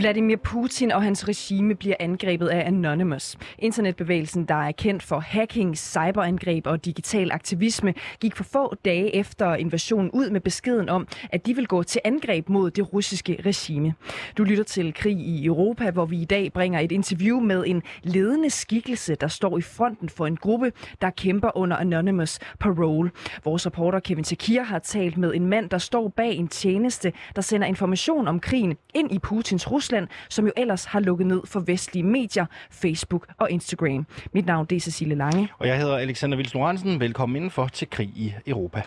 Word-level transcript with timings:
Vladimir 0.00 0.36
Putin 0.36 0.92
og 0.92 1.02
hans 1.02 1.28
regime 1.28 1.74
bliver 1.74 1.96
angrebet 2.00 2.48
af 2.48 2.66
Anonymous. 2.66 3.36
Internetbevægelsen, 3.58 4.44
der 4.44 4.54
er 4.54 4.72
kendt 4.72 5.02
for 5.02 5.18
hacking, 5.18 5.78
cyberangreb 5.78 6.66
og 6.66 6.84
digital 6.84 7.32
aktivisme, 7.32 7.94
gik 8.20 8.36
for 8.36 8.44
få 8.44 8.74
dage 8.84 9.14
efter 9.14 9.54
invasionen 9.54 10.10
ud 10.10 10.30
med 10.30 10.40
beskeden 10.40 10.88
om, 10.88 11.08
at 11.30 11.46
de 11.46 11.54
vil 11.54 11.66
gå 11.66 11.82
til 11.82 12.00
angreb 12.04 12.48
mod 12.48 12.70
det 12.70 12.92
russiske 12.92 13.42
regime. 13.46 13.94
Du 14.38 14.44
lytter 14.44 14.64
til 14.64 14.94
Krig 14.94 15.18
i 15.18 15.46
Europa, 15.46 15.90
hvor 15.90 16.06
vi 16.06 16.20
i 16.20 16.24
dag 16.24 16.52
bringer 16.52 16.80
et 16.80 16.92
interview 16.92 17.40
med 17.40 17.64
en 17.66 17.82
ledende 18.02 18.50
skikkelse, 18.50 19.14
der 19.14 19.28
står 19.28 19.58
i 19.58 19.62
fronten 19.62 20.08
for 20.08 20.26
en 20.26 20.36
gruppe, 20.36 20.72
der 21.00 21.10
kæmper 21.10 21.56
under 21.56 21.76
Anonymous 21.76 22.38
Parole. 22.60 23.10
Vores 23.44 23.66
reporter 23.66 24.00
Kevin 24.00 24.24
Takir 24.24 24.62
har 24.62 24.78
talt 24.78 25.16
med 25.16 25.34
en 25.34 25.46
mand, 25.46 25.70
der 25.70 25.78
står 25.78 26.08
bag 26.08 26.34
en 26.34 26.48
tjeneste, 26.48 27.12
der 27.36 27.42
sender 27.42 27.66
information 27.66 28.28
om 28.28 28.40
krigen 28.40 28.76
ind 28.94 29.12
i 29.12 29.18
Putins 29.18 29.70
Rusland 29.70 29.89
Rusland, 29.90 30.08
som 30.28 30.46
jo 30.46 30.52
ellers 30.56 30.84
har 30.84 31.00
lukket 31.00 31.26
ned 31.26 31.40
for 31.44 31.60
vestlige 31.60 32.02
medier, 32.02 32.46
Facebook 32.70 33.26
og 33.38 33.50
Instagram. 33.50 34.06
Mit 34.34 34.46
navn 34.46 34.66
det 34.66 34.76
er 34.76 34.80
Cecilie 34.80 35.16
Lange. 35.16 35.48
Og 35.58 35.66
jeg 35.66 35.78
hedder 35.78 35.98
Alexander 35.98 36.36
Vils 36.36 36.54
Lorentzen. 36.54 37.00
Velkommen 37.00 37.36
indenfor 37.36 37.66
til 37.66 37.90
Krig 37.90 38.08
i 38.08 38.34
Europa. 38.46 38.82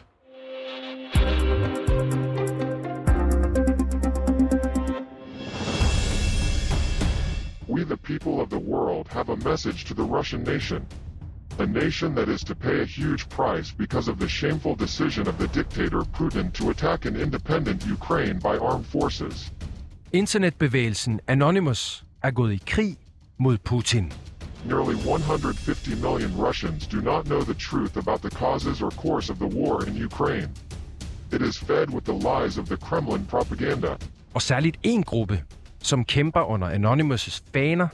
We 7.68 7.84
the 7.86 7.98
people 7.98 8.42
of 8.42 8.50
the 8.50 8.64
world 8.74 9.08
have 9.10 9.30
a 9.30 9.36
message 9.50 9.86
to 9.86 9.94
the 9.94 10.18
Russian 10.18 10.44
nation. 10.44 10.86
A 11.60 11.66
nation 11.66 12.16
that 12.16 12.30
is 12.30 12.44
to 12.44 12.56
pay 12.56 12.82
a 12.82 12.86
huge 12.86 13.30
price 13.30 13.76
because 13.78 14.12
of 14.12 14.18
the 14.20 14.30
shameful 14.30 14.76
decision 14.76 15.28
of 15.28 15.38
the 15.38 15.48
dictator 15.48 16.02
Putin 16.20 16.52
to 16.54 16.70
attack 16.70 17.06
an 17.06 17.16
independent 17.16 17.86
Ukraine 17.86 18.40
by 18.40 18.58
armed 18.58 18.86
forces. 18.86 19.52
Internetbevægelsen 20.14 21.20
Anonymous 21.28 22.06
er 22.24 22.32
gået 22.32 22.54
i 22.54 22.62
krig 22.68 22.98
mod 23.38 23.58
Putin. 23.58 24.14
Nearly 24.66 24.94
150 24.94 26.02
million 26.02 26.32
Russians 26.48 26.88
do 26.88 27.02
not 27.02 27.26
know 27.26 27.42
the 27.42 27.54
truth 27.54 27.98
about 27.98 28.22
the 28.22 28.30
causes 28.30 28.82
or 28.82 28.90
course 28.90 29.32
of 29.32 29.38
the 29.38 29.60
war 29.60 29.88
in 29.88 30.06
Ukraine. 30.06 30.50
It 31.32 31.42
is 31.42 31.58
fed 31.58 31.88
with 31.90 32.06
the 32.06 32.14
lies 32.14 32.58
of 32.58 32.66
the 32.66 32.78
Kremlin 32.78 33.26
propaganda. 33.26 33.96
Og 34.34 34.42
særligt 34.42 34.78
en 34.84 35.04
gruppe, 35.04 35.44
som 35.82 36.06
kæmper 36.06 36.42
under 36.42 36.70
Anonymous' 36.70 37.44
faner, 37.54 37.88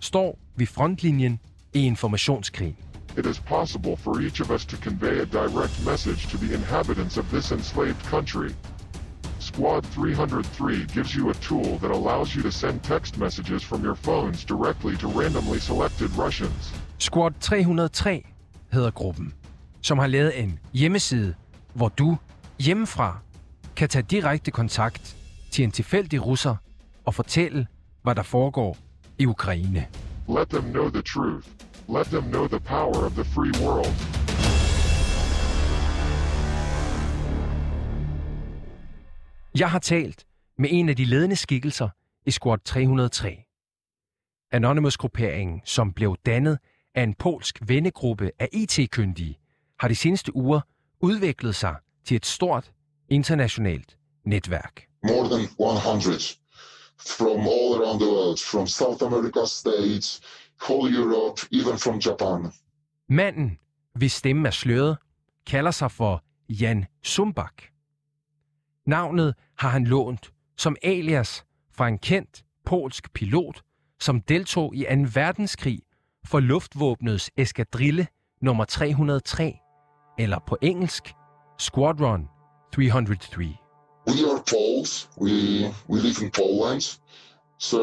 står 0.00 0.38
ved 0.56 0.66
frontlinjen 0.66 1.40
i 1.74 1.86
informationskrigen. 1.86 2.76
It 3.18 3.26
is 3.26 3.40
possible 3.40 3.96
for 3.96 4.20
each 4.20 4.42
of 4.42 4.50
us 4.50 4.66
to 4.66 4.76
convey 4.76 5.20
a 5.20 5.24
direct 5.24 5.86
message 5.86 6.28
to 6.30 6.36
the 6.36 6.54
inhabitants 6.54 7.16
of 7.18 7.24
this 7.24 7.50
enslaved 7.52 8.02
country. 8.02 8.54
Squad 9.46 9.82
303 9.82 10.86
gives 10.94 11.14
you 11.14 11.30
a 11.30 11.34
tool 11.34 11.78
that 11.78 11.90
allows 11.90 12.34
you 12.34 12.42
to 12.42 12.50
send 12.50 12.82
text 12.82 13.18
messages 13.18 13.62
from 13.62 13.84
your 13.84 13.94
phones 13.94 14.44
directly 14.44 14.96
to 14.96 15.06
randomly 15.06 15.60
selected 15.60 16.10
Russians. 16.18 16.74
Squad 16.98 17.32
303 17.40 18.26
hedder 18.72 18.90
gruppen, 18.90 19.34
som 19.80 19.98
har 19.98 20.06
lavet 20.06 20.42
en 20.42 20.58
hjemmeside, 20.72 21.34
hvor 21.74 21.88
du 21.88 22.16
hjemmefra 22.58 23.18
kan 23.76 23.88
tage 23.88 24.02
direkte 24.02 24.50
kontakt 24.50 25.16
til 25.50 25.64
en 25.64 25.70
tilfældig 25.70 26.26
russer 26.26 26.56
og 27.04 27.14
fortælle, 27.14 27.66
hvad 28.02 28.14
der 28.14 28.22
foregår 28.22 28.76
i 29.18 29.26
Ukraine. 29.26 29.86
Let 30.28 30.48
them 30.48 30.64
know 30.64 30.90
the 30.90 31.02
truth. 31.02 31.48
Let 31.88 32.06
them 32.06 32.24
know 32.24 32.48
the 32.48 32.60
power 32.60 33.04
of 33.04 33.12
the 33.12 33.24
free 33.24 33.66
world. 33.66 34.15
Jeg 39.58 39.70
har 39.70 39.78
talt 39.78 40.26
med 40.58 40.68
en 40.72 40.88
af 40.88 40.96
de 40.96 41.04
ledende 41.04 41.36
skikkelser 41.36 41.88
i 42.26 42.30
Squad 42.30 42.58
303. 42.64 43.44
Anonymous-grupperingen, 44.52 45.60
som 45.64 45.92
blev 45.92 46.16
dannet 46.26 46.58
af 46.94 47.02
en 47.02 47.14
polsk 47.14 47.58
vennegruppe 47.62 48.30
af 48.38 48.48
IT-kyndige, 48.52 49.38
har 49.80 49.88
de 49.88 49.94
seneste 49.94 50.36
uger 50.36 50.60
udviklet 51.00 51.54
sig 51.54 51.76
til 52.04 52.16
et 52.16 52.26
stort 52.26 52.72
internationalt 53.08 53.98
netværk. 54.24 54.86
More 55.02 55.28
than 55.28 55.40
100 55.40 56.18
from 56.98 57.40
all 57.40 57.72
around 57.78 58.00
the 58.00 58.10
world, 58.10 58.38
from 58.38 58.66
South 58.66 59.04
America 59.04 59.44
states, 59.46 60.20
whole 60.68 60.96
Europe, 60.96 61.40
even 61.52 61.78
from 61.78 61.98
Japan. 61.98 62.52
Manden, 63.08 63.58
hvis 63.94 64.12
stemme 64.12 64.48
er 64.48 64.52
sløret, 64.52 64.96
kalder 65.46 65.70
sig 65.70 65.90
for 65.90 66.24
Jan 66.48 66.84
Sumbak. 67.02 67.75
Navnet 68.86 69.34
har 69.58 69.68
han 69.68 69.84
lånt 69.84 70.32
som 70.56 70.76
alias 70.82 71.44
fra 71.72 71.88
en 71.88 71.98
kendt 71.98 72.44
polsk 72.66 73.12
pilot, 73.12 73.62
som 74.00 74.20
deltog 74.20 74.76
i 74.76 74.82
2. 74.82 74.90
verdenskrig 75.14 75.80
for 76.26 76.40
luftvåbnets 76.40 77.30
eskadrille 77.36 78.06
nummer 78.40 78.64
303, 78.64 79.58
eller 80.18 80.38
på 80.46 80.56
engelsk 80.62 81.14
Squadron 81.58 82.28
303. 82.74 83.56
We 84.06 84.12
are 84.32 84.42
Poles. 84.50 85.10
We 85.20 85.30
we 85.88 86.00
live 86.00 86.22
in 86.22 86.30
Poland. 86.30 86.82
So 87.58 87.80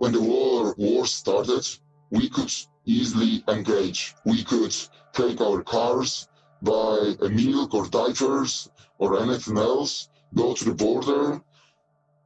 when 0.00 0.12
the 0.12 0.20
war 0.20 0.74
war 0.78 1.04
started, 1.04 1.64
we 2.12 2.28
could 2.28 2.52
easily 2.86 3.42
engage. 3.48 4.14
We 4.26 4.44
could 4.50 4.74
take 5.12 5.40
our 5.40 5.62
cars, 5.62 6.28
buy 6.62 7.14
a 7.20 7.28
milk 7.28 7.74
or 7.74 7.86
diapers 7.88 8.70
or 8.98 9.20
anything 9.22 9.58
else, 9.58 10.08
go 10.34 10.54
to 10.54 10.64
the 10.64 10.74
border. 10.74 11.40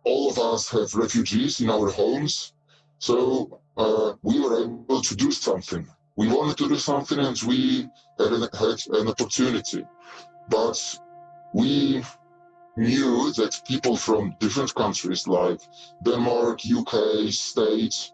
All 0.04 0.30
of 0.30 0.38
us 0.38 0.70
have 0.70 0.94
refugees 0.94 1.60
in 1.60 1.70
our 1.70 1.90
homes. 1.90 2.52
So 2.98 3.60
uh, 3.76 4.14
we 4.22 4.40
were 4.40 4.62
able 4.64 5.02
to 5.02 5.16
do 5.16 5.30
something. 5.30 5.86
We 6.16 6.28
wanted 6.28 6.56
to 6.58 6.68
do 6.68 6.76
something 6.76 7.18
and 7.18 7.40
we 7.42 7.88
had 8.18 8.32
an, 8.32 8.48
had 8.58 8.78
an 8.98 9.08
opportunity. 9.08 9.84
But 10.48 10.78
we 11.54 12.02
knew 12.76 13.32
that 13.32 13.60
people 13.66 13.96
from 13.96 14.36
different 14.38 14.74
countries 14.74 15.26
like 15.26 15.60
Denmark, 16.04 16.60
UK, 16.64 17.30
States 17.32 18.12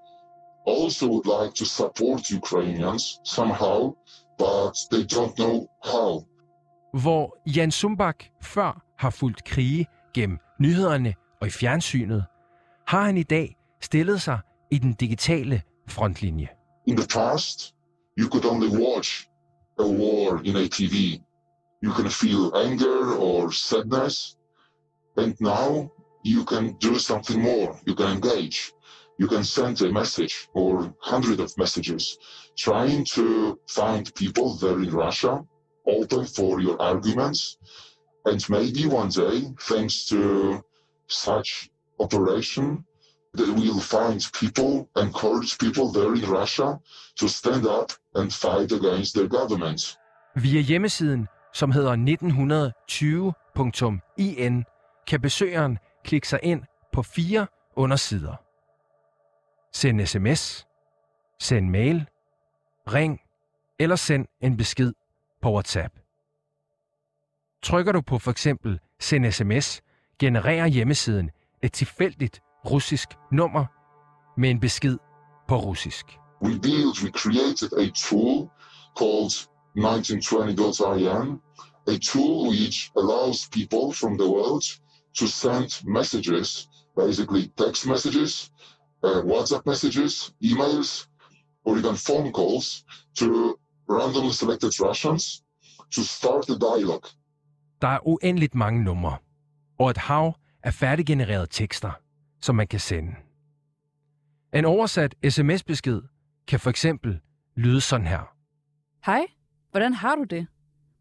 also 0.65 1.07
would 1.07 1.27
like 1.27 1.55
to 1.55 1.65
support 1.65 2.31
Ukrainians 2.31 3.21
somehow, 3.23 3.95
but 4.39 4.75
they 4.91 5.03
don't 5.05 5.35
know 5.37 5.67
how. 5.85 6.25
Hvor 7.01 7.37
Jan 7.47 7.71
Sumbak 7.71 8.25
før 8.43 8.83
har 8.99 9.11
fulgt 9.11 9.45
krige 9.45 9.87
gennem 10.15 10.39
nyhederne 10.61 11.15
og 11.41 11.47
i 11.47 11.51
fjernsynet, 11.51 12.25
har 12.87 13.03
han 13.03 13.17
i 13.17 13.23
dag 13.23 13.57
stillet 13.81 14.23
sig 14.23 14.39
i 14.71 14.79
den 14.79 14.93
digitale 14.93 15.63
frontlinje. 15.89 16.49
In 16.87 16.97
the 16.97 17.07
past, 17.07 17.75
you 18.19 18.29
could 18.29 18.45
only 18.45 18.69
watch 18.69 19.29
a 19.79 19.83
war 19.83 20.41
in 20.45 20.57
a 20.57 20.69
TV. 20.69 21.23
You 21.85 21.93
can 21.93 22.11
feel 22.11 22.53
anger 22.67 23.17
or 23.19 23.51
sadness. 23.51 24.37
And 25.17 25.35
now 25.41 25.91
you 26.25 26.45
can 26.45 26.77
do 26.79 26.99
something 26.99 27.43
more. 27.43 27.77
You 27.87 27.95
can 27.95 28.17
engage. 28.17 28.73
You 29.19 29.29
can 29.29 29.45
send 29.45 29.81
a 29.83 29.93
message 29.93 30.49
or 30.55 30.95
hundred 31.01 31.41
of 31.41 31.57
messages 31.57 32.19
trying 32.57 33.05
to 33.17 33.59
find 33.69 34.13
people 34.15 34.57
there 34.57 34.79
in 34.83 34.91
Russia 34.91 35.45
open 35.87 36.27
for 36.27 36.61
your 36.61 36.81
arguments 36.83 37.59
And 38.27 38.51
maybe 38.51 38.87
one 38.87 39.09
day, 39.09 39.43
thanks 39.61 40.05
to 40.07 40.63
such 41.09 41.71
operation, 42.01 42.85
that 43.35 43.55
we'll 43.55 43.81
find 43.81 44.21
people, 44.41 44.89
encourage 44.97 45.59
people 45.59 45.93
there 45.93 46.15
in 46.15 46.31
Russia 46.31 46.79
to 47.21 47.29
stand 47.29 47.67
up 47.67 47.93
and 48.15 48.33
fight 48.33 48.73
against 48.73 49.15
their 49.15 49.29
government. 49.29 49.97
Via 50.37 50.61
hjemmesiden, 50.61 51.29
som 51.53 51.73
hedder 51.73 51.97
1920.in, 51.97 54.65
kan 55.07 55.21
besøgeren 55.21 55.79
klikke 56.05 56.29
sig 56.29 56.41
ind 56.43 56.63
på 56.93 57.03
fire 57.03 57.47
undersider. 57.77 58.46
Send 59.77 60.07
sms, 60.07 60.67
send 61.41 61.71
mail, 61.71 62.07
ring 62.87 63.21
eller 63.79 63.97
send 63.97 64.27
en 64.41 64.57
besked 64.57 64.93
på 65.43 65.53
WhatsApp. 65.53 65.95
Trykker 67.63 67.93
du 67.93 68.01
på 68.01 68.19
for 68.19 68.31
eksempel 68.31 68.81
send 69.01 69.33
sms, 69.33 69.83
genererer 70.19 70.67
hjemmesiden 70.67 71.31
et 71.63 71.73
tilfældigt 71.73 72.41
russisk 72.71 73.09
nummer 73.33 73.67
med 74.41 74.51
en 74.51 74.61
besked 74.61 74.99
på 75.49 75.57
russisk. 75.57 76.07
We 76.43 76.61
built, 76.61 77.03
we 77.05 77.11
created 77.11 77.73
a 77.73 77.87
tool 77.95 78.51
called 78.99 79.33
1920.in 79.77 81.41
a 81.95 81.99
tool 81.99 82.49
which 82.49 82.91
allows 82.97 83.49
people 83.49 83.93
from 84.01 84.19
the 84.19 84.29
world 84.29 84.65
to 85.19 85.27
send 85.27 85.69
messages, 85.85 86.69
basically 86.97 87.53
text 87.59 87.87
messages, 87.87 88.51
uh, 89.03 89.25
WhatsApp 89.25 89.67
messages, 89.67 90.33
emails, 90.43 91.09
or 91.65 91.77
even 91.79 91.97
phone 91.97 92.33
calls 92.33 92.85
to 93.19 93.59
randomly 93.89 94.33
selected 94.33 94.81
Russians 94.81 95.43
to 95.95 96.03
start 96.03 96.51
a 96.51 96.59
dialogue. 96.59 97.07
Der 97.81 97.89
er 97.89 98.09
uendeligt 98.09 98.55
mange 98.55 98.85
numre, 98.85 99.17
og 99.79 99.91
et 99.91 99.97
hav 99.97 100.35
af 100.63 100.75
færdiggenererede 100.75 101.47
tekster, 101.51 101.91
som 102.41 102.55
man 102.55 102.67
kan 102.67 102.81
sende. 102.81 103.15
En 104.55 104.65
oversat 104.65 105.15
sms-besked 105.29 106.03
kan 106.47 106.61
for 106.61 106.71
eksempel 106.71 107.21
lyde 107.57 107.81
sådan 107.81 108.07
her. 108.07 108.33
Hej, 109.07 109.27
hvordan 109.71 109.95
har 109.95 110.15
du 110.15 110.25
det? 110.25 110.47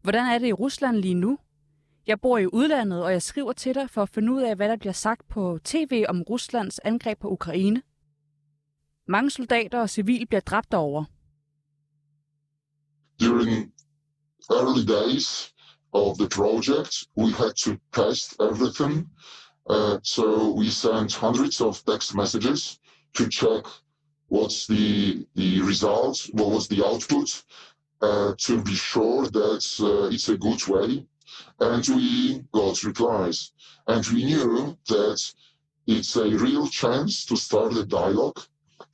Hvordan 0.02 0.26
er 0.26 0.38
det 0.38 0.46
i 0.46 0.52
Rusland 0.52 0.96
lige 0.96 1.14
nu? 1.14 1.38
Jeg 2.06 2.20
bor 2.20 2.38
i 2.38 2.46
udlandet, 2.46 3.02
og 3.02 3.12
jeg 3.12 3.22
skriver 3.22 3.52
til 3.52 3.74
dig 3.74 3.90
for 3.90 4.02
at 4.02 4.08
finde 4.08 4.32
ud 4.32 4.42
af, 4.42 4.56
hvad 4.56 4.68
der 4.68 4.76
bliver 4.76 4.92
sagt 4.92 5.28
på 5.28 5.58
tv 5.64 6.04
om 6.08 6.22
Ruslands 6.22 6.78
angreb 6.78 7.18
på 7.18 7.28
Ukraine. 7.28 7.82
Mange 9.08 9.30
soldater 9.30 9.80
og 9.80 9.90
civile 9.90 10.26
bliver 10.26 10.40
dræbt 10.40 10.74
over. 10.74 11.04
During 13.20 13.72
early 14.50 14.84
days 14.84 15.54
of 15.92 16.16
the 16.18 16.28
project, 16.28 16.92
we 17.16 17.30
had 17.32 17.52
to 17.64 17.70
test 17.92 18.34
everything. 18.40 19.10
Uh, 19.70 19.98
so 20.02 20.24
we 20.58 20.70
sent 20.70 21.14
hundreds 21.14 21.60
of 21.60 21.82
text 21.86 22.14
messages 22.14 22.78
to 23.14 23.24
check 23.30 23.64
what's 24.30 24.66
the 24.66 25.26
the 25.36 25.60
result, 25.70 26.16
what 26.38 26.50
was 26.56 26.68
the 26.68 26.80
output, 26.90 27.28
uh, 28.02 28.30
to 28.46 28.62
be 28.62 28.74
sure 28.74 29.22
that 29.38 29.64
uh, 29.80 30.14
it's 30.14 30.28
a 30.28 30.36
good 30.36 30.62
way. 30.68 31.06
And 31.60 31.86
we 31.88 32.44
got 32.52 32.82
replies. 32.82 33.52
And 33.86 34.06
we 34.08 34.24
knew 34.24 34.76
that 34.88 35.20
it's 35.86 36.16
a 36.16 36.28
real 36.28 36.68
chance 36.68 37.24
to 37.26 37.36
start 37.36 37.76
a 37.76 37.84
dialogue, 37.84 38.40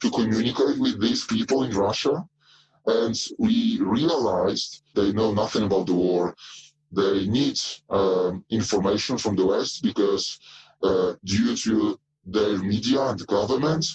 to 0.01 0.11
communicate 0.11 0.79
with 0.79 1.01
these 1.01 1.25
people 1.25 1.65
in 1.65 1.73
Russia. 1.73 2.25
And 2.87 3.19
we 3.39 3.79
realized 3.81 4.83
they 4.95 5.13
know 5.13 5.33
nothing 5.33 5.65
about 5.65 5.87
the 5.87 5.95
war. 5.95 6.35
They 6.91 7.27
need 7.27 7.59
um, 7.89 8.45
information 8.51 9.17
from 9.19 9.37
the 9.37 9.47
West 9.47 9.83
because 9.83 10.39
uh, 10.83 11.15
due 11.25 11.57
to 11.57 11.99
their 12.27 12.59
media 12.59 13.01
and 13.03 13.19
the 13.19 13.25
government, 13.25 13.87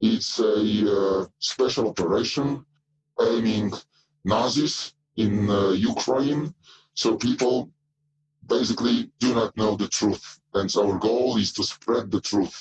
it's 0.00 0.38
a 0.40 0.56
uh, 0.96 1.26
special 1.38 1.88
operation 1.88 2.64
aiming 3.20 3.72
Nazis 4.24 4.92
in 5.16 5.48
uh, 5.48 5.70
Ukraine. 5.70 6.54
So 6.96 7.16
people 7.18 7.70
basically 8.48 9.10
do 9.20 9.34
not 9.34 9.50
know 9.56 9.76
the 9.76 9.88
truth. 9.88 10.38
And 10.54 10.70
our 10.76 10.98
goal 10.98 11.38
is 11.38 11.52
to 11.52 11.62
spread 11.62 12.10
the 12.10 12.20
truth. 12.20 12.56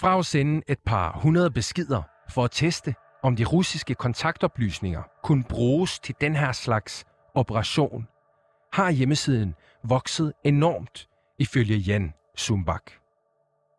Fra 0.00 0.18
at 0.18 0.26
sende 0.26 0.62
et 0.68 0.78
par 0.86 1.20
hundrede 1.22 1.50
beskeder 1.50 2.02
for 2.30 2.44
at 2.44 2.50
teste, 2.50 2.94
om 3.22 3.36
de 3.36 3.44
russiske 3.44 3.94
kontaktoplysninger 3.94 5.02
kunne 5.22 5.44
bruges 5.44 5.98
til 5.98 6.14
den 6.20 6.36
her 6.36 6.52
slags 6.52 7.04
operation, 7.34 8.08
har 8.72 8.90
hjemmesiden 8.90 9.54
vokset 9.84 10.32
enormt, 10.44 11.08
ifølge 11.38 11.76
Jan 11.76 12.12
Sumbak. 12.36 12.90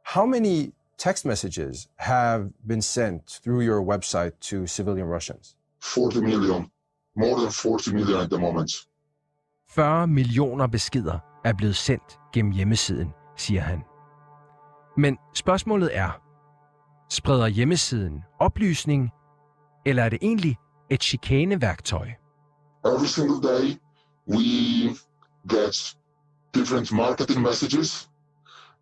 How 0.06 0.25
many 0.25 0.74
text 0.98 1.25
messages 1.25 1.88
have 1.95 2.51
been 2.68 2.81
sent 2.81 3.42
through 3.44 3.62
your 3.62 3.81
website 3.94 4.31
to 4.50 4.68
civilian 4.68 5.07
Russians? 5.07 5.56
40 5.81 6.21
million, 6.21 6.71
more 7.16 7.39
than 7.42 7.51
40 7.51 7.94
million 7.94 8.21
at 8.21 8.30
the 8.30 8.39
moment. 8.39 8.71
40 9.75 10.07
millioner 10.07 10.67
beskeder 10.67 11.19
er 11.45 11.53
blevet 11.53 11.75
sendt 11.75 12.19
gennem 12.33 12.51
hjemmesiden, 12.51 13.09
siger 13.37 13.61
han. 13.61 13.83
Men 14.97 15.17
spørgsmålet 15.33 15.97
er, 15.97 16.11
spreder 17.09 17.47
hjemmesiden 17.47 18.23
oplysning, 18.39 19.09
eller 19.85 20.03
er 20.03 20.09
det 20.09 20.19
egentlig 20.21 20.57
et 20.89 21.03
chikaneværktøj? 21.03 22.07
Uh, 22.85 22.93
every 22.93 23.05
single 23.05 23.49
day, 23.49 23.77
we 24.27 24.43
get 25.49 25.95
different 26.55 26.91
marketing 26.91 27.41
messages 27.41 28.09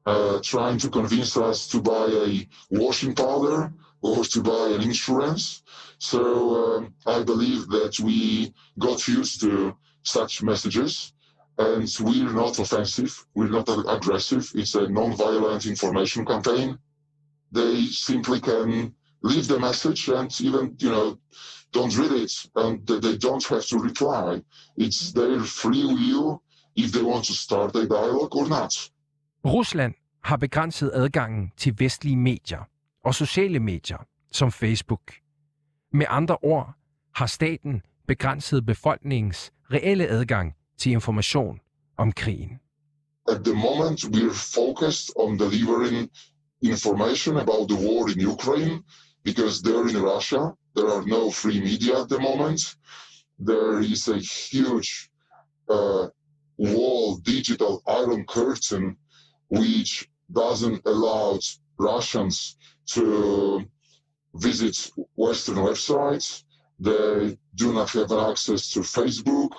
uh, 0.06 0.40
trying 0.44 0.80
to 0.82 0.90
convince 0.90 1.38
us 1.38 1.68
to 1.68 1.82
buy 1.82 2.08
a 2.26 2.48
washing 2.72 3.16
powder 3.16 3.72
or 4.02 4.24
to 4.24 4.42
buy 4.42 4.76
an 4.76 4.82
insurance. 4.82 5.62
So 6.00 6.22
um, 6.62 6.94
I 7.06 7.24
believe 7.24 7.68
that 7.68 8.00
we 8.00 8.54
got 8.80 9.08
used 9.08 9.42
to 9.42 9.76
such 10.04 10.44
messages 10.44 11.14
and 11.58 11.88
we're 12.00 12.34
not 12.34 12.60
offensive, 12.60 13.26
we're 13.36 13.50
not 13.50 13.70
aggressive. 13.88 14.52
It's 14.56 14.76
a 14.76 14.88
non-violent 14.88 15.66
information 15.66 16.26
campaign. 16.26 16.78
They 17.52 17.86
simply 17.86 18.40
can 18.40 18.94
leave 19.24 19.48
the 19.48 19.60
message 19.60 20.08
and 20.10 20.42
even, 20.42 20.76
you 20.80 20.90
know, 20.90 21.18
don't 21.74 21.98
read 21.98 22.12
it 22.12 22.34
and 22.56 22.88
they 22.88 23.18
don't 23.18 23.46
have 23.48 23.66
to 23.68 23.78
reply. 23.78 24.42
It's 24.78 25.12
their 25.14 25.40
free 25.42 25.86
will 25.86 26.42
if 26.76 26.92
they 26.92 27.02
want 27.02 27.26
to 27.26 27.34
start 27.34 27.76
a 27.76 27.88
dialogue 27.88 28.36
or 28.36 28.48
not. 28.48 28.74
Rusland 29.46 29.94
har 30.24 30.38
begrænset 30.38 30.92
adgangen 30.94 31.52
til 31.58 31.76
vestlige 31.80 32.18
medier 32.18 32.60
og 33.06 33.16
sociale 33.16 33.60
medier 33.60 33.98
som 34.32 34.52
Facebook. 34.52 35.14
Med 35.94 36.06
andre 36.10 36.38
ord 36.42 36.74
har 37.16 37.26
staten 37.26 37.82
begrænset 38.14 38.66
befolkningens 38.66 39.52
reelle 39.74 40.08
adgang 40.08 40.54
til 40.78 40.92
information 40.92 41.60
om 41.98 42.12
krigen. 42.12 42.60
At 43.34 43.42
the 43.46 43.56
moment, 43.68 44.00
we're 44.16 44.38
focused 44.62 45.08
on 45.24 45.30
delivering 45.46 46.10
information 46.62 47.34
about 47.38 47.64
the 47.72 47.78
war 47.86 48.04
in 48.14 48.20
Ukraine 48.36 48.76
because 49.28 49.56
there 49.66 49.86
in 49.92 49.98
Russia, 50.14 50.42
there 50.76 50.90
are 50.96 51.04
no 51.18 51.22
free 51.42 51.60
media 51.70 51.94
at 52.04 52.10
the 52.14 52.20
moment. 52.30 52.60
There 53.50 53.78
is 53.94 54.02
a 54.18 54.20
huge 54.50 54.90
uh, 55.76 56.04
wall, 56.72 57.06
digital 57.34 57.74
iron 58.02 58.22
curtain, 58.38 58.84
which 59.60 59.92
doesn't 60.42 60.82
allow 60.94 61.40
Russians 61.92 62.36
to 62.96 63.04
visit 64.48 64.76
Western 65.26 65.60
websites. 65.68 66.28
They 66.82 67.38
do 67.54 67.74
not 67.74 67.92
have 67.92 68.12
access 68.12 68.72
to 68.72 68.80
Facebook 68.80 69.52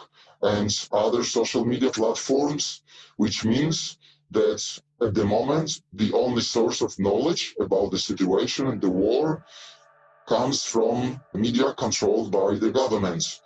and 0.43 0.69
other 0.91 1.23
social 1.23 1.65
media 1.65 1.91
platforms, 1.91 2.83
which 3.17 3.45
means 3.45 3.97
that 4.33 4.61
at 5.01 5.15
the 5.15 5.25
moment, 5.25 5.81
the 5.93 6.13
only 6.15 6.43
source 6.43 6.81
of 6.81 6.99
knowledge 6.99 7.55
about 7.61 7.93
the 7.93 7.99
situation 7.99 8.67
and 8.67 8.81
the 8.81 8.91
war 8.91 9.45
comes 10.27 10.65
from 10.65 11.21
media 11.33 11.73
controlled 11.75 12.33
by 12.33 12.57
the 12.59 12.73
government. 12.73 13.41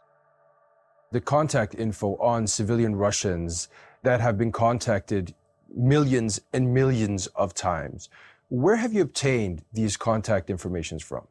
The 1.12 1.20
contact 1.20 1.74
info 1.74 2.16
on 2.16 2.46
civilian 2.46 2.96
Russians 2.96 3.68
that 4.02 4.22
have 4.22 4.38
been 4.38 4.52
contacted 4.52 5.34
millions 5.74 6.40
and 6.54 6.72
millions 6.72 7.26
of 7.28 7.52
times. 7.52 8.08
Where 8.48 8.76
have 8.76 8.94
you 8.94 9.02
obtained 9.02 9.64
these 9.70 9.98
contact 9.98 10.48
informations 10.48 11.02
from? 11.02 11.26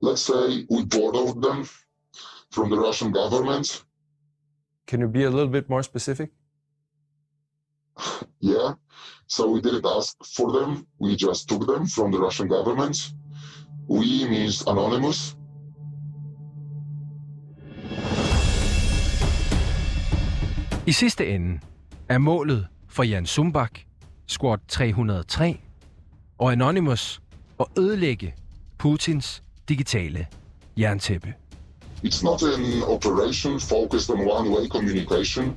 Let's 0.00 0.22
say 0.22 0.64
we 0.70 0.84
borrowed 0.84 1.42
them 1.42 1.68
from 2.50 2.70
the 2.70 2.78
Russian 2.78 3.12
government. 3.12 3.84
Can 4.86 5.00
you 5.00 5.08
be 5.08 5.24
a 5.24 5.30
little 5.30 5.52
bit 5.52 5.68
more 5.68 5.82
specific? 5.82 6.30
Yeah. 8.40 8.74
So 9.26 9.50
we 9.50 9.60
didn't 9.60 9.84
ask 9.84 10.16
for 10.36 10.52
them. 10.52 10.86
We 11.00 11.16
just 11.16 11.48
took 11.48 11.66
them 11.66 11.86
from 11.86 12.12
the 12.12 12.18
Russian 12.18 12.48
government. 12.48 13.12
We 13.88 14.28
means 14.28 14.62
anonymous. 14.66 15.34
I 20.86 20.90
sidste 20.92 21.26
ende 21.26 21.60
er 22.10 22.18
målet 22.18 22.66
for 22.88 23.02
Jan 23.02 23.26
Sumbak, 23.26 23.80
Squad 24.26 24.58
303 24.68 25.60
og 26.38 26.52
Anonymous 26.52 27.20
at 27.60 27.66
ødelægge 27.78 28.34
Putins 28.78 29.42
digitale 29.68 30.28
jerntæppe. 30.76 31.36
It's 32.02 32.22
not 32.22 32.42
an 32.42 32.82
operation 32.82 33.58
focused 33.58 34.10
on 34.10 34.24
one-way 34.24 34.68
communication. 34.68 35.54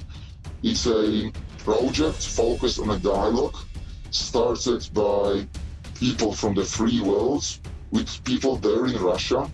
It's 0.64 0.88
a 0.88 1.32
project 1.64 2.26
focused 2.26 2.80
on 2.80 2.90
a 2.90 3.00
dialogue 3.00 3.56
started 4.10 4.90
by 4.94 5.48
people 6.00 6.34
from 6.34 6.56
the 6.56 6.66
free 6.66 7.00
world 7.00 7.44
with 7.92 8.24
people 8.24 8.58
there 8.58 8.88
in 8.88 8.98
Russia. 9.02 9.50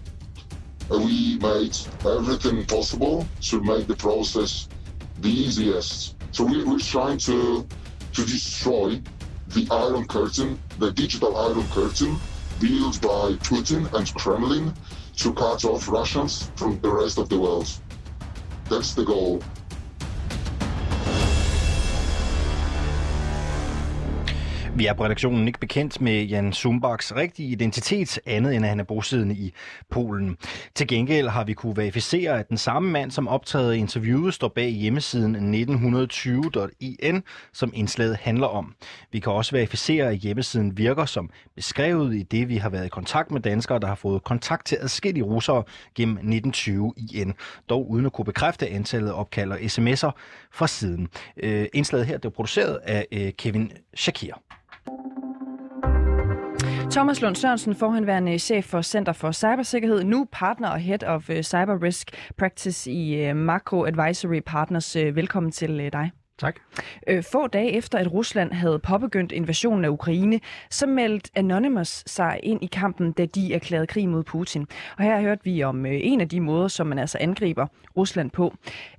We 0.90 1.38
made 1.42 1.76
everything 2.06 2.66
possible 2.66 3.28
to 3.50 3.62
make 3.62 3.88
the 3.88 3.96
process 3.96 4.70
the 5.22 5.30
easiest. 5.30 6.16
So 6.32 6.46
we, 6.46 6.64
we're 6.64 6.80
trying 6.80 7.18
to 7.20 7.68
to 8.14 8.26
destroy 8.26 9.02
the 9.50 9.68
Iron 9.70 10.08
Curtain, 10.08 10.58
the 10.80 10.92
digital 10.92 11.36
Iron 11.38 11.68
Curtain 11.68 12.18
built 12.60 13.02
by 13.02 13.34
Putin 13.44 13.92
and 13.94 14.14
Kremlin 14.16 14.74
to 15.18 15.34
cut 15.34 15.66
off 15.66 15.88
Russians 15.88 16.52
from 16.56 16.80
the 16.82 16.90
rest 16.90 17.18
of 17.18 17.30
the 17.30 17.40
world. 17.40 17.70
That's 18.70 18.94
the 18.94 19.04
goal. 19.04 19.42
Vi 24.78 24.86
er 24.86 24.94
på 24.94 25.04
redaktionen 25.06 25.48
ikke 25.48 25.60
bekendt 25.60 26.02
med 26.02 26.24
Jan 26.24 26.54
Zumbachs 26.54 27.16
rigtige 27.16 27.50
identitet, 27.50 28.20
andet 28.26 28.56
end 28.56 28.66
at 28.66 28.70
han 28.70 28.80
er 28.80 28.84
bosiddende 28.84 29.36
i 29.36 29.54
Polen. 29.90 30.38
Til 30.76 30.88
gengæld 30.88 31.28
har 31.28 31.44
vi 31.44 31.54
kunne 31.54 31.78
verificere, 31.78 32.40
at 32.40 32.50
den 32.50 32.58
samme 32.58 32.92
mand, 32.92 33.12
som 33.12 33.28
optagede 33.28 33.78
interviewet, 33.78 34.34
står 34.34 34.48
bag 34.48 34.70
hjemmesiden 34.70 35.36
1920.in, 35.56 37.24
som 37.54 37.72
indslaget 37.74 38.18
handler 38.18 38.48
om. 38.48 38.76
Vi 39.12 39.20
kan 39.20 39.32
også 39.32 39.52
verificere, 39.52 40.10
at 40.10 40.18
hjemmesiden 40.18 40.78
virker 40.78 41.06
som 41.06 41.30
beskrevet 41.56 42.16
i 42.16 42.24
det, 42.24 42.50
vi 42.50 42.58
har 42.58 42.70
været 42.70 42.86
i 42.86 42.90
kontakt 42.90 43.32
med 43.32 43.42
danskere, 43.42 43.80
der 43.80 43.88
har 43.88 43.96
fået 43.96 44.24
kontakt 44.24 44.66
til 44.66 44.78
adskillige 44.82 45.24
russere 45.24 45.64
gennem 45.96 46.18
1920.in, 46.18 47.34
dog 47.70 47.92
uden 47.92 48.06
at 48.06 48.14
kunne 48.14 48.26
bekræfte 48.26 48.70
antallet 48.70 49.14
opkald 49.14 49.52
og 49.52 49.58
sms'er 49.58 50.12
fra 50.52 50.68
siden. 50.68 51.08
Øh, 51.38 51.66
indslaget 51.74 52.06
her 52.06 52.18
det 52.18 52.26
er 52.26 52.30
produceret 52.30 52.80
af 52.84 53.08
øh, 53.12 53.32
Kevin 53.38 53.72
Shakir. 53.96 54.34
Thomas 56.98 57.22
Lund 57.22 57.36
Sørensen, 57.36 57.76
forhenværende 57.76 58.40
chef 58.40 58.66
for 58.66 58.82
Center 58.82 59.14
for 59.14 59.32
Cybersikkerhed, 59.32 60.04
nu 60.04 60.28
partner 60.32 60.70
og 60.70 60.80
head 60.80 61.04
of 61.04 61.30
øh, 61.30 61.44
Cyber 61.44 61.84
Risk 61.84 62.32
Practice 62.38 62.92
i 62.92 63.16
øh, 63.16 63.36
Macro 63.36 63.86
Advisory 63.86 64.40
Partners. 64.46 64.96
Øh, 64.96 65.16
velkommen 65.16 65.52
til 65.52 65.90
dig. 65.94 66.12
Tak. 66.40 66.56
Få 67.32 67.48
dage 67.48 67.72
efter, 67.72 67.98
at 67.98 68.14
Rusland 68.14 68.54
havde 68.54 68.80
påbegyndt 68.80 69.32
invasionen 69.32 69.86
af 69.86 69.90
Ukraine, 69.90 70.40
så 70.70 70.88
meldte 70.88 71.32
Anonymous 71.36 72.04
sig 72.08 72.40
ind 72.44 72.64
i 72.64 72.66
kampen, 72.66 73.12
da 73.12 73.26
de 73.26 73.54
erklærede 73.54 73.88
krig 73.88 74.10
mod 74.10 74.24
Putin. 74.24 74.68
Og 74.98 75.04
her 75.04 75.22
hørte 75.22 75.44
vi 75.44 75.64
om 75.64 75.86
en 75.86 76.22
af 76.22 76.30
de 76.30 76.40
måder, 76.40 76.68
som 76.68 76.88
man 76.88 77.00
altså 77.00 77.18
angriber 77.22 77.68
Rusland 77.98 78.32
på. 78.32 78.54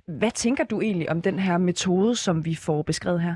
Hvad 0.07 0.31
tænker 0.31 0.63
du 0.63 0.81
egentlig 0.81 1.09
om 1.09 1.21
den 1.21 1.39
her 1.39 1.57
metode, 1.57 2.15
som 2.15 2.45
vi 2.45 2.55
får 2.55 2.81
beskrevet 2.81 3.21
her? 3.21 3.35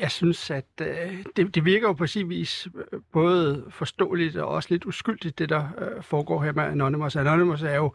Jeg 0.00 0.10
synes, 0.10 0.50
at 0.50 0.64
øh, 0.80 1.24
det, 1.36 1.54
det 1.54 1.64
virker 1.64 1.88
jo 1.88 1.92
på 1.92 2.06
sin 2.06 2.28
vis 2.28 2.68
øh, 2.92 3.00
både 3.12 3.64
forståeligt 3.70 4.36
og 4.36 4.48
også 4.48 4.68
lidt 4.70 4.84
uskyldigt, 4.84 5.38
det 5.38 5.48
der 5.48 5.68
øh, 5.78 6.02
foregår 6.02 6.42
her 6.42 6.52
med 6.52 6.64
Anonymous. 6.64 7.16
Anonymous 7.16 7.62
er 7.62 7.74
jo 7.74 7.92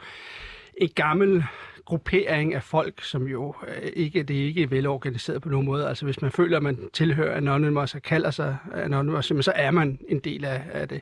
en 0.78 0.90
gammel 0.96 1.44
gruppering 1.86 2.54
af 2.54 2.64
folk, 2.64 3.04
som 3.04 3.28
jo 3.28 3.56
øh, 3.68 3.90
ikke, 3.94 4.24
det 4.24 4.42
er 4.42 4.46
ikke 4.46 4.72
velorganiseret 4.72 5.42
på 5.42 5.50
nogen 5.50 5.66
måde. 5.66 5.88
Altså 5.88 6.06
hvis 6.06 6.22
man 6.22 6.32
føler, 6.32 6.58
at 6.58 6.64
man 6.64 6.90
tilhører 6.94 7.38
Anonymous 7.38 7.96
og 7.96 8.02
kalder 8.02 8.32
sig 8.32 8.58
Anonymous, 8.74 9.26
så 9.26 9.52
er 9.56 9.72
man 9.72 10.00
en 10.08 10.20
del 10.20 10.46
af, 10.46 10.64
af 10.72 10.88
det. 10.88 11.02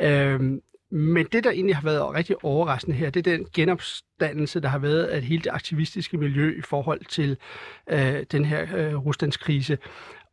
Øhm, 0.00 0.60
men 0.90 1.26
det, 1.32 1.44
der 1.44 1.50
egentlig 1.50 1.76
har 1.76 1.82
været 1.82 2.14
rigtig 2.14 2.44
overraskende 2.44 2.96
her, 2.96 3.10
det 3.10 3.26
er 3.26 3.36
den 3.36 3.46
genopstandelse, 3.52 4.60
der 4.60 4.68
har 4.68 4.78
været 4.78 5.04
af 5.04 5.22
hele 5.22 5.42
det 5.42 5.50
aktivistiske 5.50 6.16
miljø 6.16 6.58
i 6.58 6.62
forhold 6.62 7.04
til 7.04 7.36
øh, 7.90 8.24
den 8.32 8.44
her 8.44 8.76
øh, 8.76 9.06
Ruslandskrise. 9.06 9.78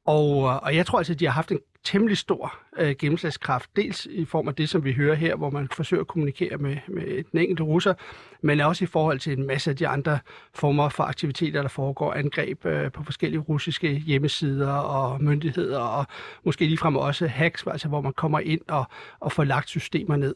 Og, 0.05 0.47
øh, 0.47 0.63
og 0.63 0.75
jeg 0.75 0.85
tror 0.85 0.97
altså, 0.97 1.13
at 1.13 1.19
de 1.19 1.25
har 1.25 1.31
haft 1.31 1.51
en 1.51 1.59
temmelig 1.83 2.17
stor 2.17 2.57
øh, 2.77 2.95
gennemslagskraft, 2.99 3.69
dels 3.75 4.05
i 4.05 4.25
form 4.25 4.47
af 4.47 4.55
det, 4.55 4.69
som 4.69 4.83
vi 4.83 4.93
hører 4.93 5.15
her, 5.15 5.35
hvor 5.35 5.49
man 5.49 5.67
forsøger 5.73 6.01
at 6.01 6.07
kommunikere 6.07 6.57
med, 6.57 6.77
med 6.87 7.23
den 7.31 7.39
enkelte 7.39 7.63
russer, 7.63 7.93
men 8.41 8.59
også 8.59 8.83
i 8.83 8.87
forhold 8.87 9.19
til 9.19 9.39
en 9.39 9.47
masse 9.47 9.69
af 9.69 9.75
de 9.75 9.87
andre 9.87 10.19
former 10.53 10.89
for 10.89 11.03
aktiviteter, 11.03 11.61
der 11.61 11.69
foregår, 11.69 12.13
angreb 12.13 12.65
øh, 12.65 12.91
på 12.91 13.03
forskellige 13.03 13.39
russiske 13.39 13.93
hjemmesider 13.93 14.71
og 14.71 15.23
myndigheder, 15.23 15.79
og 15.79 16.05
måske 16.43 16.65
ligefrem 16.65 16.95
også 16.95 17.27
hacks, 17.27 17.67
altså 17.67 17.87
hvor 17.87 18.01
man 18.01 18.13
kommer 18.13 18.39
ind 18.39 18.61
og, 18.67 18.85
og 19.19 19.31
får 19.31 19.43
lagt 19.43 19.69
systemer 19.69 20.15
ned. 20.15 20.35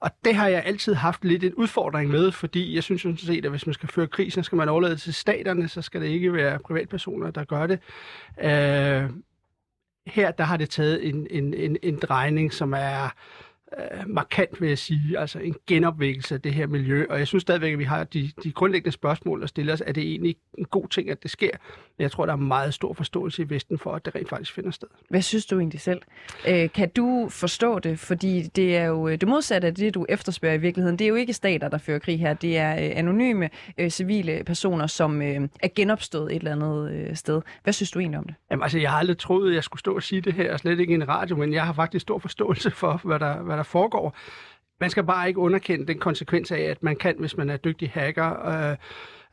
Og 0.00 0.10
det 0.24 0.34
har 0.34 0.48
jeg 0.48 0.62
altid 0.66 0.94
haft 0.94 1.24
lidt 1.24 1.44
en 1.44 1.54
udfordring 1.54 2.10
med, 2.10 2.32
fordi 2.32 2.74
jeg 2.74 2.82
synes 2.82 3.02
sådan 3.02 3.16
set, 3.16 3.44
at 3.44 3.50
hvis 3.50 3.66
man 3.66 3.74
skal 3.74 3.88
føre 3.88 4.06
krig, 4.06 4.32
så 4.32 4.42
skal 4.42 4.56
man 4.56 4.68
overlade 4.68 4.96
til 4.96 5.14
staterne, 5.14 5.68
så 5.68 5.82
skal 5.82 6.00
det 6.00 6.08
ikke 6.08 6.32
være 6.32 6.58
privatpersoner, 6.58 7.30
der 7.30 7.44
gør 7.44 7.66
det. 7.66 7.78
Øh, 8.42 9.10
her 10.10 10.30
der 10.30 10.44
har 10.44 10.56
det 10.56 10.70
taget 10.70 11.08
en, 11.08 11.26
en, 11.30 11.54
en, 11.54 11.76
en 11.82 11.98
drejning, 12.02 12.52
som 12.52 12.72
er 12.72 13.14
øh, 13.78 14.08
markant, 14.08 14.60
vil 14.60 14.68
jeg 14.68 14.78
sige, 14.78 15.18
altså 15.18 15.38
en 15.38 15.54
genopvækkelse 15.66 16.34
af 16.34 16.40
det 16.40 16.54
her 16.54 16.66
miljø. 16.66 17.06
Og 17.10 17.18
jeg 17.18 17.26
synes 17.26 17.42
stadigvæk, 17.42 17.72
at 17.72 17.78
vi 17.78 17.84
har 17.84 18.04
de, 18.04 18.30
de 18.44 18.52
grundlæggende 18.52 18.92
spørgsmål 18.92 19.42
at 19.42 19.48
stille 19.48 19.72
os. 19.72 19.82
Er 19.86 19.92
det 19.92 20.02
egentlig 20.02 20.36
en 20.58 20.64
god 20.64 20.88
ting, 20.88 21.10
at 21.10 21.22
det 21.22 21.30
sker? 21.30 21.50
Men 21.98 22.02
jeg 22.02 22.10
tror, 22.10 22.26
der 22.26 22.32
er 22.32 22.36
meget 22.36 22.74
stor 22.74 22.92
forståelse 22.92 23.42
i 23.42 23.50
Vesten 23.50 23.78
for, 23.78 23.92
at 23.92 24.04
det 24.04 24.14
rent 24.14 24.28
faktisk 24.28 24.52
finder 24.54 24.70
sted. 24.70 24.88
Hvad 25.10 25.22
synes 25.22 25.46
du 25.46 25.58
egentlig 25.58 25.80
selv? 25.80 26.02
Øh, 26.48 26.70
kan 26.70 26.90
du 26.90 27.28
forstå 27.30 27.78
det? 27.78 27.98
Fordi 27.98 28.42
det 28.42 28.76
er 28.76 28.84
jo 28.84 29.10
det 29.10 29.28
modsatte 29.28 29.66
af 29.66 29.74
det, 29.74 29.94
du 29.94 30.06
efterspørger 30.08 30.54
i 30.54 30.60
virkeligheden. 30.60 30.98
Det 30.98 31.04
er 31.04 31.08
jo 31.08 31.14
ikke 31.14 31.32
stater, 31.32 31.68
der 31.68 31.78
fører 31.78 31.98
krig 31.98 32.20
her. 32.20 32.34
Det 32.34 32.58
er 32.58 32.72
øh, 32.72 32.98
anonyme 32.98 33.50
øh, 33.78 33.90
civile 33.90 34.42
personer, 34.46 34.86
som 34.86 35.22
øh, 35.22 35.48
er 35.62 35.68
genopstået 35.76 36.32
et 36.32 36.38
eller 36.38 36.52
andet 36.52 36.92
øh, 36.92 37.16
sted. 37.16 37.42
Hvad 37.62 37.72
synes 37.72 37.90
du 37.90 37.98
egentlig 37.98 38.18
om 38.18 38.24
det? 38.24 38.34
Jamen 38.50 38.62
altså, 38.62 38.78
jeg 38.78 38.90
har 38.90 38.98
aldrig 38.98 39.18
troet, 39.18 39.48
at 39.48 39.54
jeg 39.54 39.64
skulle 39.64 39.80
stå 39.80 39.94
og 39.94 40.02
sige 40.02 40.20
det 40.20 40.32
her, 40.32 40.52
og 40.52 40.58
slet 40.58 40.80
ikke 40.80 40.90
i 40.90 40.94
en 40.94 41.08
radio, 41.08 41.36
men 41.36 41.52
jeg 41.52 41.66
har 41.66 41.72
faktisk 41.72 42.02
stor 42.02 42.18
forståelse 42.18 42.70
for, 42.70 43.00
hvad 43.04 43.18
der, 43.18 43.42
hvad 43.42 43.56
der 43.58 43.64
foregår. 43.64 44.16
Man 44.80 44.90
skal 44.90 45.04
bare 45.04 45.28
ikke 45.28 45.40
underkende 45.40 45.86
den 45.86 45.98
konsekvens 45.98 46.50
af, 46.50 46.60
at 46.60 46.82
man 46.82 46.96
kan, 46.96 47.14
hvis 47.18 47.36
man 47.36 47.50
er 47.50 47.56
dygtig 47.56 47.90
hacker, 47.94 48.48
øh, 48.48 48.76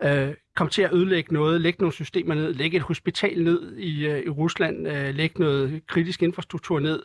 øh, 0.04 0.34
komme 0.56 0.72
til 0.72 0.82
at 0.82 0.94
ødelægge 0.94 1.34
noget, 1.34 1.62
lægge 1.62 1.78
nogle 1.80 1.94
systemer 1.94 2.36
ned, 2.36 2.54
lægge 2.54 2.78
et 2.78 2.84
hospital 2.84 3.44
ned 3.44 3.78
i, 3.78 4.08
øh, 4.08 4.24
i 4.26 4.30
Rusland, 4.30 4.88
øh, 4.88 5.16
lægge 5.16 5.40
noget 5.40 5.82
kritisk 5.88 6.24
infrastruktur 6.24 6.80
ned, 6.80 7.04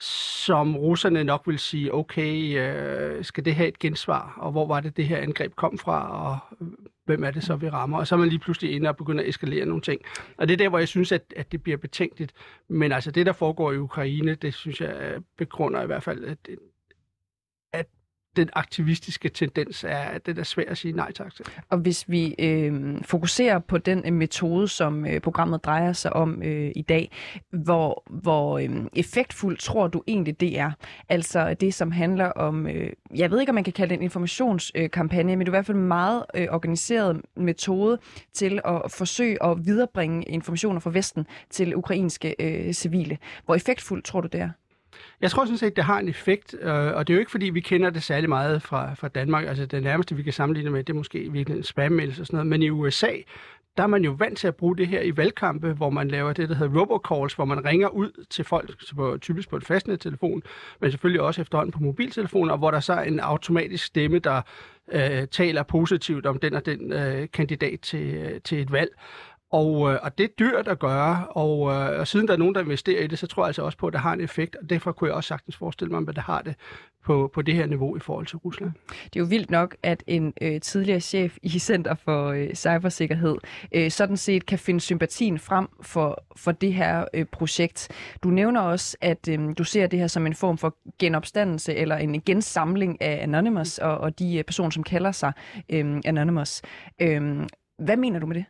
som 0.00 0.76
russerne 0.76 1.24
nok 1.24 1.42
vil 1.46 1.58
sige, 1.58 1.94
okay, 1.94 2.58
øh, 2.58 3.24
skal 3.24 3.44
det 3.44 3.54
have 3.54 3.68
et 3.68 3.78
gensvar, 3.78 4.34
og 4.36 4.52
hvor 4.52 4.66
var 4.66 4.80
det, 4.80 4.96
det 4.96 5.06
her 5.06 5.16
angreb 5.16 5.54
kom 5.54 5.78
fra, 5.78 6.24
og 6.30 6.56
hvem 7.04 7.24
er 7.24 7.30
det 7.30 7.44
så, 7.44 7.56
vi 7.56 7.68
rammer? 7.68 7.98
Og 7.98 8.06
så 8.06 8.14
er 8.14 8.18
man 8.18 8.28
lige 8.28 8.38
pludselig 8.38 8.72
inde 8.72 8.88
og 8.88 8.96
begynder 8.96 9.22
at 9.22 9.28
eskalere 9.28 9.66
nogle 9.66 9.82
ting. 9.82 10.00
Og 10.38 10.48
det 10.48 10.52
er 10.52 10.58
der, 10.58 10.68
hvor 10.68 10.78
jeg 10.78 10.88
synes, 10.88 11.12
at, 11.12 11.34
at 11.36 11.52
det 11.52 11.62
bliver 11.62 11.78
betænkeligt. 11.78 12.32
Men 12.68 12.92
altså 12.92 13.10
det, 13.10 13.26
der 13.26 13.32
foregår 13.32 13.72
i 13.72 13.78
Ukraine, 13.78 14.34
det 14.34 14.54
synes 14.54 14.80
jeg 14.80 15.22
begrunder 15.38 15.82
i 15.82 15.86
hvert 15.86 16.02
fald, 16.02 16.24
at, 16.24 16.46
det, 16.46 16.58
den 18.36 18.48
aktivistiske 18.52 19.28
tendens 19.28 19.84
er, 19.88 20.18
den 20.18 20.38
er 20.38 20.42
svært 20.42 20.66
at 20.66 20.78
sige 20.78 20.92
nej 20.92 21.12
tak 21.12 21.34
til. 21.34 21.44
Og 21.68 21.78
hvis 21.78 22.04
vi 22.08 22.34
øh, 22.38 22.94
fokuserer 23.02 23.58
på 23.58 23.78
den 23.78 24.02
øh, 24.06 24.12
metode, 24.12 24.68
som 24.68 25.06
øh, 25.06 25.20
programmet 25.20 25.64
drejer 25.64 25.92
sig 25.92 26.12
om 26.12 26.42
øh, 26.42 26.72
i 26.76 26.82
dag, 26.82 27.10
hvor, 27.50 28.04
hvor 28.10 28.58
øh, 28.58 28.70
effektfuldt 28.92 29.60
tror 29.60 29.86
du 29.86 30.02
egentlig 30.06 30.40
det 30.40 30.58
er? 30.58 30.70
Altså 31.08 31.54
det, 31.54 31.74
som 31.74 31.90
handler 31.90 32.26
om, 32.26 32.66
øh, 32.66 32.90
jeg 33.14 33.30
ved 33.30 33.40
ikke, 33.40 33.50
om 33.50 33.54
man 33.54 33.64
kan 33.64 33.72
kalde 33.72 33.90
det 33.90 33.96
en 33.96 34.02
informationskampagne, 34.02 35.36
men 35.36 35.46
det 35.46 35.48
er 35.48 35.52
i 35.52 35.56
hvert 35.56 35.66
fald 35.66 35.78
en 35.78 35.88
meget 35.88 36.24
øh, 36.34 36.46
organiseret 36.50 37.20
metode 37.36 37.98
til 38.32 38.60
at 38.64 38.82
forsøge 38.88 39.42
at 39.44 39.66
viderebringe 39.66 40.24
informationer 40.24 40.80
fra 40.80 40.90
Vesten 40.90 41.26
til 41.50 41.76
ukrainske 41.76 42.34
øh, 42.40 42.72
civile. 42.72 43.18
Hvor 43.44 43.54
effektfuldt 43.54 44.04
tror 44.04 44.20
du 44.20 44.28
det 44.32 44.40
er? 44.40 44.50
Jeg 45.20 45.30
tror 45.30 45.44
sådan 45.44 45.58
set, 45.58 45.76
det 45.76 45.84
har 45.84 45.98
en 45.98 46.08
effekt, 46.08 46.56
øh, 46.60 46.74
og 46.74 47.06
det 47.06 47.12
er 47.12 47.14
jo 47.14 47.20
ikke, 47.20 47.30
fordi 47.30 47.50
vi 47.50 47.60
kender 47.60 47.90
det 47.90 48.02
særlig 48.02 48.28
meget 48.28 48.62
fra, 48.62 48.94
fra 48.94 49.08
Danmark. 49.08 49.46
Altså 49.46 49.66
det 49.66 49.82
nærmeste, 49.82 50.16
vi 50.16 50.22
kan 50.22 50.32
sammenligne 50.32 50.70
med, 50.70 50.84
det 50.84 50.92
er 50.92 50.96
måske 50.96 51.32
virkelig 51.32 51.58
en 51.58 51.64
spam 51.64 51.98
og 51.98 52.12
sådan 52.12 52.26
noget. 52.32 52.46
Men 52.46 52.62
i 52.62 52.70
USA, 52.70 53.12
der 53.76 53.82
er 53.82 53.86
man 53.86 54.04
jo 54.04 54.10
vant 54.10 54.38
til 54.38 54.48
at 54.48 54.56
bruge 54.56 54.76
det 54.76 54.86
her 54.86 55.00
i 55.00 55.16
valgkampe, 55.16 55.72
hvor 55.72 55.90
man 55.90 56.08
laver 56.08 56.32
det, 56.32 56.48
der 56.48 56.54
hedder 56.54 56.80
robocalls, 56.80 57.34
hvor 57.34 57.44
man 57.44 57.64
ringer 57.64 57.88
ud 57.88 58.24
til 58.30 58.44
folk, 58.44 58.70
på, 58.96 59.18
typisk 59.20 59.48
på 59.48 59.56
en 59.56 59.62
fastnet-telefon, 59.62 60.42
men 60.80 60.90
selvfølgelig 60.90 61.22
også 61.22 61.40
efterhånden 61.40 61.72
på 61.72 61.78
mobiltelefoner, 61.78 62.56
hvor 62.56 62.70
der 62.70 62.80
så 62.80 62.92
er 62.92 63.02
en 63.02 63.20
automatisk 63.20 63.84
stemme, 63.84 64.18
der 64.18 64.42
øh, 64.92 65.26
taler 65.28 65.62
positivt 65.62 66.26
om 66.26 66.38
den 66.38 66.54
og 66.54 66.66
den 66.66 66.92
øh, 66.92 67.28
kandidat 67.32 67.80
til, 67.80 68.14
øh, 68.14 68.40
til 68.40 68.60
et 68.60 68.72
valg. 68.72 68.90
Og, 69.52 69.92
øh, 69.92 69.98
og 70.02 70.18
det 70.18 70.24
er 70.24 70.28
dyrt 70.38 70.68
at 70.68 70.78
gøre, 70.78 71.26
og, 71.28 71.72
øh, 71.72 72.00
og 72.00 72.06
siden 72.06 72.28
der 72.28 72.32
er 72.32 72.38
nogen, 72.38 72.54
der 72.54 72.60
investerer 72.60 73.02
i 73.02 73.06
det, 73.06 73.18
så 73.18 73.26
tror 73.26 73.42
jeg 73.42 73.46
altså 73.46 73.62
også 73.62 73.78
på, 73.78 73.86
at 73.86 73.92
det 73.92 74.00
har 74.00 74.12
en 74.12 74.20
effekt, 74.20 74.56
og 74.56 74.70
derfor 74.70 74.92
kunne 74.92 75.08
jeg 75.08 75.16
også 75.16 75.28
sagtens 75.28 75.56
forestille 75.56 75.90
mig, 75.90 76.08
at 76.08 76.16
det 76.16 76.22
har 76.22 76.42
det 76.42 76.54
på, 77.04 77.30
på 77.34 77.42
det 77.42 77.54
her 77.54 77.66
niveau 77.66 77.96
i 77.96 78.00
forhold 78.00 78.26
til 78.26 78.36
Rusland. 78.36 78.72
Det 78.88 79.16
er 79.16 79.20
jo 79.20 79.24
vildt 79.24 79.50
nok, 79.50 79.76
at 79.82 80.04
en 80.06 80.32
øh, 80.40 80.60
tidligere 80.60 81.00
chef 81.00 81.36
i 81.42 81.58
Center 81.58 81.94
for 81.94 82.28
øh, 82.28 82.54
Cybersikkerhed 82.54 83.36
øh, 83.72 83.90
sådan 83.90 84.16
set 84.16 84.46
kan 84.46 84.58
finde 84.58 84.80
sympatien 84.80 85.38
frem 85.38 85.68
for, 85.82 86.24
for 86.36 86.52
det 86.52 86.74
her 86.74 87.04
øh, 87.14 87.24
projekt. 87.24 87.88
Du 88.22 88.28
nævner 88.28 88.60
også, 88.60 88.96
at 89.00 89.28
øh, 89.28 89.40
du 89.58 89.64
ser 89.64 89.86
det 89.86 89.98
her 89.98 90.06
som 90.06 90.26
en 90.26 90.34
form 90.34 90.58
for 90.58 90.76
genopstandelse 90.98 91.74
eller 91.74 91.96
en 91.96 92.20
gensamling 92.20 93.02
af 93.02 93.22
Anonymous 93.22 93.78
og, 93.78 93.98
og 93.98 94.18
de 94.18 94.36
øh, 94.38 94.44
personer, 94.44 94.70
som 94.70 94.82
kalder 94.82 95.12
sig 95.12 95.32
øh, 95.68 96.00
Anonymous. 96.04 96.62
Øh, 97.02 97.46
hvad 97.78 97.96
mener 97.96 98.18
du 98.18 98.26
med 98.26 98.36
det? 98.36 98.44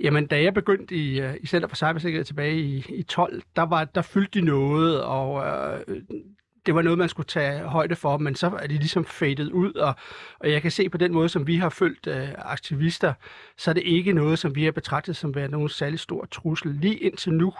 Jamen, 0.00 0.26
da 0.26 0.42
jeg 0.42 0.54
begyndte 0.54 0.94
i, 0.94 1.20
øh, 1.20 1.34
i 1.40 1.46
Center 1.46 1.68
for 1.68 1.76
Cybersikkerhed 1.76 2.24
tilbage 2.24 2.56
i, 2.56 2.84
i 2.88 3.02
12, 3.02 3.42
der, 3.56 3.62
var, 3.62 3.84
der 3.84 4.02
fyldte 4.02 4.40
de 4.40 4.44
noget, 4.44 5.02
og 5.02 5.46
øh, 5.46 6.02
det 6.66 6.74
var 6.74 6.82
noget, 6.82 6.98
man 6.98 7.08
skulle 7.08 7.26
tage 7.26 7.58
højde 7.58 7.96
for, 7.96 8.16
men 8.18 8.34
så 8.34 8.46
er 8.46 8.66
de 8.66 8.74
ligesom 8.74 9.04
fadet 9.04 9.50
ud, 9.52 9.72
og, 9.72 9.94
og 10.40 10.50
jeg 10.50 10.62
kan 10.62 10.70
se 10.70 10.88
på 10.88 10.98
den 10.98 11.12
måde, 11.12 11.28
som 11.28 11.46
vi 11.46 11.56
har 11.56 11.68
følt 11.68 12.06
øh, 12.06 12.28
aktivister, 12.38 13.12
så 13.56 13.70
er 13.70 13.74
det 13.74 13.82
ikke 13.82 14.12
noget, 14.12 14.38
som 14.38 14.54
vi 14.54 14.64
har 14.64 14.72
betragtet 14.72 15.16
som 15.16 15.34
være 15.34 15.48
nogen 15.48 15.68
særlig 15.68 15.98
stor 15.98 16.24
trussel 16.24 16.74
lige 16.74 16.96
indtil 16.96 17.32
nu. 17.32 17.52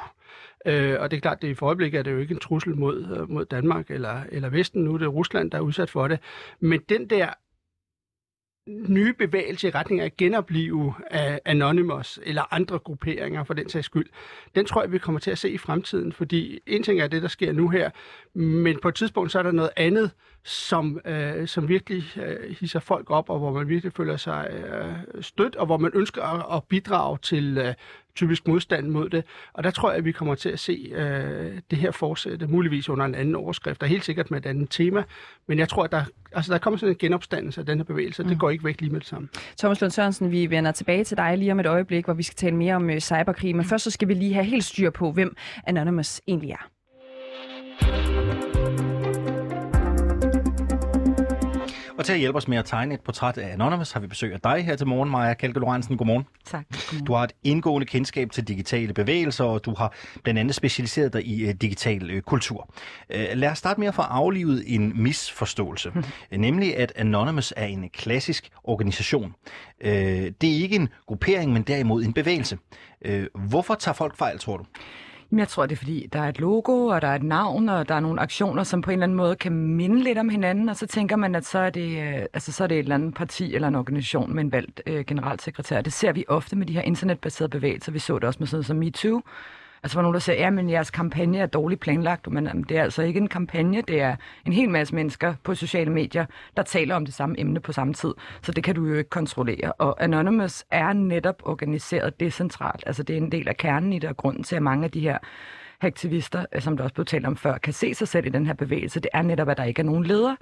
Øh, 0.66 0.96
og 1.00 1.10
det 1.10 1.16
er 1.16 1.20
klart, 1.20 1.44
at 1.44 1.50
i 1.50 1.56
øjeblikket 1.62 1.98
er 1.98 2.02
det 2.02 2.12
jo 2.12 2.18
ikke 2.18 2.34
en 2.34 2.40
trussel 2.40 2.76
mod, 2.76 3.16
øh, 3.20 3.30
mod 3.30 3.44
Danmark 3.44 3.90
eller, 3.90 4.22
eller 4.28 4.48
Vesten, 4.48 4.84
nu 4.84 4.94
er 4.94 4.98
det 4.98 5.14
Rusland, 5.14 5.50
der 5.50 5.58
er 5.58 5.62
udsat 5.62 5.90
for 5.90 6.08
det. 6.08 6.18
Men 6.60 6.80
den 6.88 7.10
der 7.10 7.28
nye 8.66 9.12
bevægelse 9.12 9.68
i 9.68 9.70
retning 9.70 10.00
af 10.00 10.04
at 10.04 10.16
genopleve 10.16 10.94
af 11.10 11.40
Anonymous 11.44 12.20
eller 12.22 12.54
andre 12.54 12.78
grupperinger 12.78 13.44
for 13.44 13.54
den 13.54 13.68
sags 13.68 13.86
skyld, 13.86 14.06
den 14.54 14.66
tror 14.66 14.82
jeg, 14.82 14.92
vi 14.92 14.98
kommer 14.98 15.20
til 15.20 15.30
at 15.30 15.38
se 15.38 15.50
i 15.50 15.58
fremtiden, 15.58 16.12
fordi 16.12 16.60
en 16.66 16.82
ting 16.82 17.00
er 17.00 17.06
det, 17.06 17.22
der 17.22 17.28
sker 17.28 17.52
nu 17.52 17.68
her, 17.68 17.90
men 18.38 18.78
på 18.82 18.88
et 18.88 18.94
tidspunkt 18.94 19.32
så 19.32 19.38
er 19.38 19.42
der 19.42 19.52
noget 19.52 19.70
andet, 19.76 20.10
som, 20.44 21.00
øh, 21.04 21.48
som 21.48 21.68
virkelig 21.68 22.04
øh, 22.16 22.56
hisser 22.60 22.80
folk 22.80 23.10
op, 23.10 23.30
og 23.30 23.38
hvor 23.38 23.52
man 23.52 23.68
virkelig 23.68 23.92
føler 23.92 24.16
sig 24.16 24.48
øh, 24.52 25.22
stødt, 25.22 25.56
og 25.56 25.66
hvor 25.66 25.76
man 25.76 25.90
ønsker 25.94 26.22
at, 26.22 26.56
at 26.56 26.64
bidrage 26.64 27.18
til 27.22 27.58
øh, 27.58 27.74
typisk 28.14 28.48
modstand 28.48 28.88
mod 28.88 29.08
det. 29.08 29.24
Og 29.52 29.64
der 29.64 29.70
tror 29.70 29.90
jeg, 29.90 29.98
at 29.98 30.04
vi 30.04 30.12
kommer 30.12 30.34
til 30.34 30.48
at 30.48 30.58
se 30.58 30.92
øh, 30.94 31.60
det 31.70 31.78
her 31.78 31.90
fortsætte, 31.90 32.46
muligvis 32.46 32.88
under 32.88 33.04
en 33.06 33.14
anden 33.14 33.34
overskrift, 33.34 33.82
og 33.82 33.88
helt 33.88 34.04
sikkert 34.04 34.30
med 34.30 34.38
et 34.38 34.46
andet 34.46 34.70
tema. 34.70 35.02
Men 35.46 35.58
jeg 35.58 35.68
tror, 35.68 35.84
at 35.84 35.92
der, 35.92 36.04
altså, 36.32 36.52
der 36.52 36.58
kommer 36.58 36.78
sådan 36.78 36.92
en 36.92 36.98
genopstandelse 36.98 37.60
af 37.60 37.66
den 37.66 37.78
her 37.78 37.84
bevægelse, 37.84 38.22
mm. 38.22 38.28
det 38.28 38.38
går 38.38 38.50
ikke 38.50 38.64
væk 38.64 38.80
lige 38.80 38.92
med 38.92 39.00
det 39.00 39.08
samme. 39.08 39.28
Thomas 39.58 39.80
Lund 39.80 39.90
Sørensen, 39.90 40.30
vi 40.30 40.50
vender 40.50 40.72
tilbage 40.72 41.04
til 41.04 41.16
dig 41.16 41.38
lige 41.38 41.52
om 41.52 41.60
et 41.60 41.66
øjeblik, 41.66 42.04
hvor 42.04 42.14
vi 42.14 42.22
skal 42.22 42.36
tale 42.36 42.56
mere 42.56 42.74
om 42.74 42.90
øh, 42.90 43.00
cyberkrig. 43.00 43.56
Men 43.56 43.62
mm. 43.62 43.68
først 43.68 43.84
så 43.84 43.90
skal 43.90 44.08
vi 44.08 44.14
lige 44.14 44.34
have 44.34 44.46
helt 44.46 44.64
styr 44.64 44.90
på, 44.90 45.12
hvem 45.12 45.36
Anonymous 45.66 46.20
egentlig 46.28 46.50
er. 46.50 46.70
Og 51.98 52.04
til 52.04 52.12
at 52.12 52.18
hjælpe 52.18 52.36
os 52.36 52.48
med 52.48 52.58
at 52.58 52.64
tegne 52.64 52.94
et 52.94 53.00
portræt 53.00 53.38
af 53.38 53.52
Anonymous, 53.52 53.92
har 53.92 54.00
vi 54.00 54.06
besøg 54.06 54.32
af 54.32 54.40
dig 54.40 54.64
her 54.64 54.76
til 54.76 54.86
morgen, 54.86 55.10
Maja 55.10 55.34
Kalke 55.34 55.60
Lorentzen. 55.60 55.96
Godmorgen. 55.96 56.26
Tak. 56.44 56.64
Godmorgen. 56.70 57.06
Du 57.06 57.12
har 57.14 57.24
et 57.24 57.32
indgående 57.44 57.86
kendskab 57.86 58.30
til 58.30 58.48
digitale 58.48 58.92
bevægelser, 58.92 59.44
og 59.44 59.64
du 59.64 59.74
har 59.74 59.92
blandt 60.22 60.40
andet 60.40 60.54
specialiseret 60.54 61.12
dig 61.12 61.26
i 61.26 61.48
uh, 61.48 61.50
digital 61.60 62.16
uh, 62.16 62.20
kultur. 62.20 62.68
Uh, 63.14 63.20
lad 63.34 63.50
os 63.50 63.58
starte 63.58 63.80
med 63.80 63.88
at 63.88 63.94
få 63.94 64.02
aflivet 64.02 64.64
en 64.66 65.02
misforståelse, 65.02 65.90
hmm. 65.90 66.04
nemlig 66.40 66.76
at 66.76 66.92
Anonymous 66.96 67.52
er 67.56 67.66
en 67.66 67.90
klassisk 67.90 68.50
organisation. 68.64 69.34
Uh, 69.84 69.90
det 69.90 70.44
er 70.44 70.62
ikke 70.62 70.76
en 70.76 70.88
gruppering, 71.06 71.52
men 71.52 71.62
derimod 71.62 72.04
en 72.04 72.12
bevægelse. 72.12 72.58
Uh, 73.08 73.24
hvorfor 73.48 73.74
tager 73.74 73.94
folk 73.94 74.16
fejl, 74.16 74.38
tror 74.38 74.56
du? 74.56 74.64
Jeg 75.32 75.48
tror, 75.48 75.66
det 75.66 75.72
er 75.72 75.76
fordi, 75.76 76.08
der 76.12 76.20
er 76.20 76.28
et 76.28 76.38
logo, 76.40 76.86
og 76.86 77.02
der 77.02 77.08
er 77.08 77.14
et 77.14 77.22
navn, 77.22 77.68
og 77.68 77.88
der 77.88 77.94
er 77.94 78.00
nogle 78.00 78.20
aktioner, 78.20 78.62
som 78.62 78.82
på 78.82 78.90
en 78.90 78.92
eller 78.92 79.04
anden 79.04 79.16
måde 79.16 79.36
kan 79.36 79.52
minde 79.52 80.02
lidt 80.04 80.18
om 80.18 80.28
hinanden, 80.28 80.68
og 80.68 80.76
så 80.76 80.86
tænker 80.86 81.16
man, 81.16 81.34
at 81.34 81.46
så 81.46 81.58
er 81.58 81.70
det, 81.70 81.98
øh, 81.98 82.26
altså, 82.32 82.52
så 82.52 82.64
er 82.64 82.68
det 82.68 82.74
et 82.74 82.82
eller 82.82 82.94
andet 82.94 83.14
parti 83.14 83.54
eller 83.54 83.68
en 83.68 83.74
organisation 83.74 84.34
med 84.34 84.44
en 84.44 84.52
valgt 84.52 84.82
øh, 84.86 85.04
generalsekretær. 85.04 85.80
Det 85.80 85.92
ser 85.92 86.12
vi 86.12 86.24
ofte 86.28 86.56
med 86.56 86.66
de 86.66 86.72
her 86.72 86.82
internetbaserede 86.82 87.50
bevægelser. 87.50 87.92
Vi 87.92 87.98
så 87.98 88.14
det 88.14 88.24
også 88.24 88.38
med 88.40 88.46
sådan 88.46 88.56
noget 88.56 88.66
som 88.66 88.76
MeToo, 88.76 89.22
Altså, 89.84 89.96
hvor 89.96 90.02
nogen 90.02 90.14
der 90.14 90.20
siger, 90.20 90.36
ja, 90.36 90.50
men 90.50 90.70
jeres 90.70 90.90
kampagne 90.90 91.38
er 91.38 91.46
dårligt 91.46 91.80
planlagt, 91.80 92.30
men 92.30 92.46
jamen, 92.46 92.64
det 92.68 92.78
er 92.78 92.82
altså 92.82 93.02
ikke 93.02 93.20
en 93.20 93.28
kampagne, 93.28 93.82
det 93.82 94.00
er 94.00 94.16
en 94.46 94.52
hel 94.52 94.70
masse 94.70 94.94
mennesker 94.94 95.34
på 95.42 95.54
sociale 95.54 95.90
medier, 95.90 96.26
der 96.56 96.62
taler 96.62 96.94
om 96.94 97.04
det 97.04 97.14
samme 97.14 97.40
emne 97.40 97.60
på 97.60 97.72
samme 97.72 97.94
tid. 97.94 98.14
Så 98.42 98.52
det 98.52 98.64
kan 98.64 98.74
du 98.74 98.86
jo 98.86 98.94
ikke 98.94 99.10
kontrollere. 99.10 99.72
Og 99.72 100.04
Anonymous 100.04 100.64
er 100.70 100.92
netop 100.92 101.42
organiseret 101.42 102.20
decentralt. 102.20 102.84
Altså, 102.86 103.02
det 103.02 103.12
er 103.12 103.20
en 103.20 103.32
del 103.32 103.48
af 103.48 103.56
kernen 103.56 103.92
i 103.92 103.98
det, 103.98 104.10
og 104.10 104.16
grunden 104.16 104.42
til, 104.42 104.56
at 104.56 104.62
mange 104.62 104.84
af 104.84 104.90
de 104.90 105.00
her 105.00 105.18
aktivister, 105.80 106.46
øh, 106.54 106.62
som 106.62 106.76
der 106.76 106.84
også 106.84 106.94
blev 106.94 107.06
talt 107.06 107.26
om 107.26 107.36
før, 107.36 107.58
kan 107.58 107.72
se 107.72 107.94
sig 107.94 108.08
selv 108.08 108.26
i 108.26 108.28
den 108.28 108.46
her 108.46 108.54
bevægelse, 108.54 109.00
det 109.00 109.10
er 109.12 109.22
netop, 109.22 109.48
at 109.48 109.56
der 109.56 109.64
ikke 109.64 109.80
er 109.80 109.84
nogen 109.84 110.04
leder. 110.04 110.36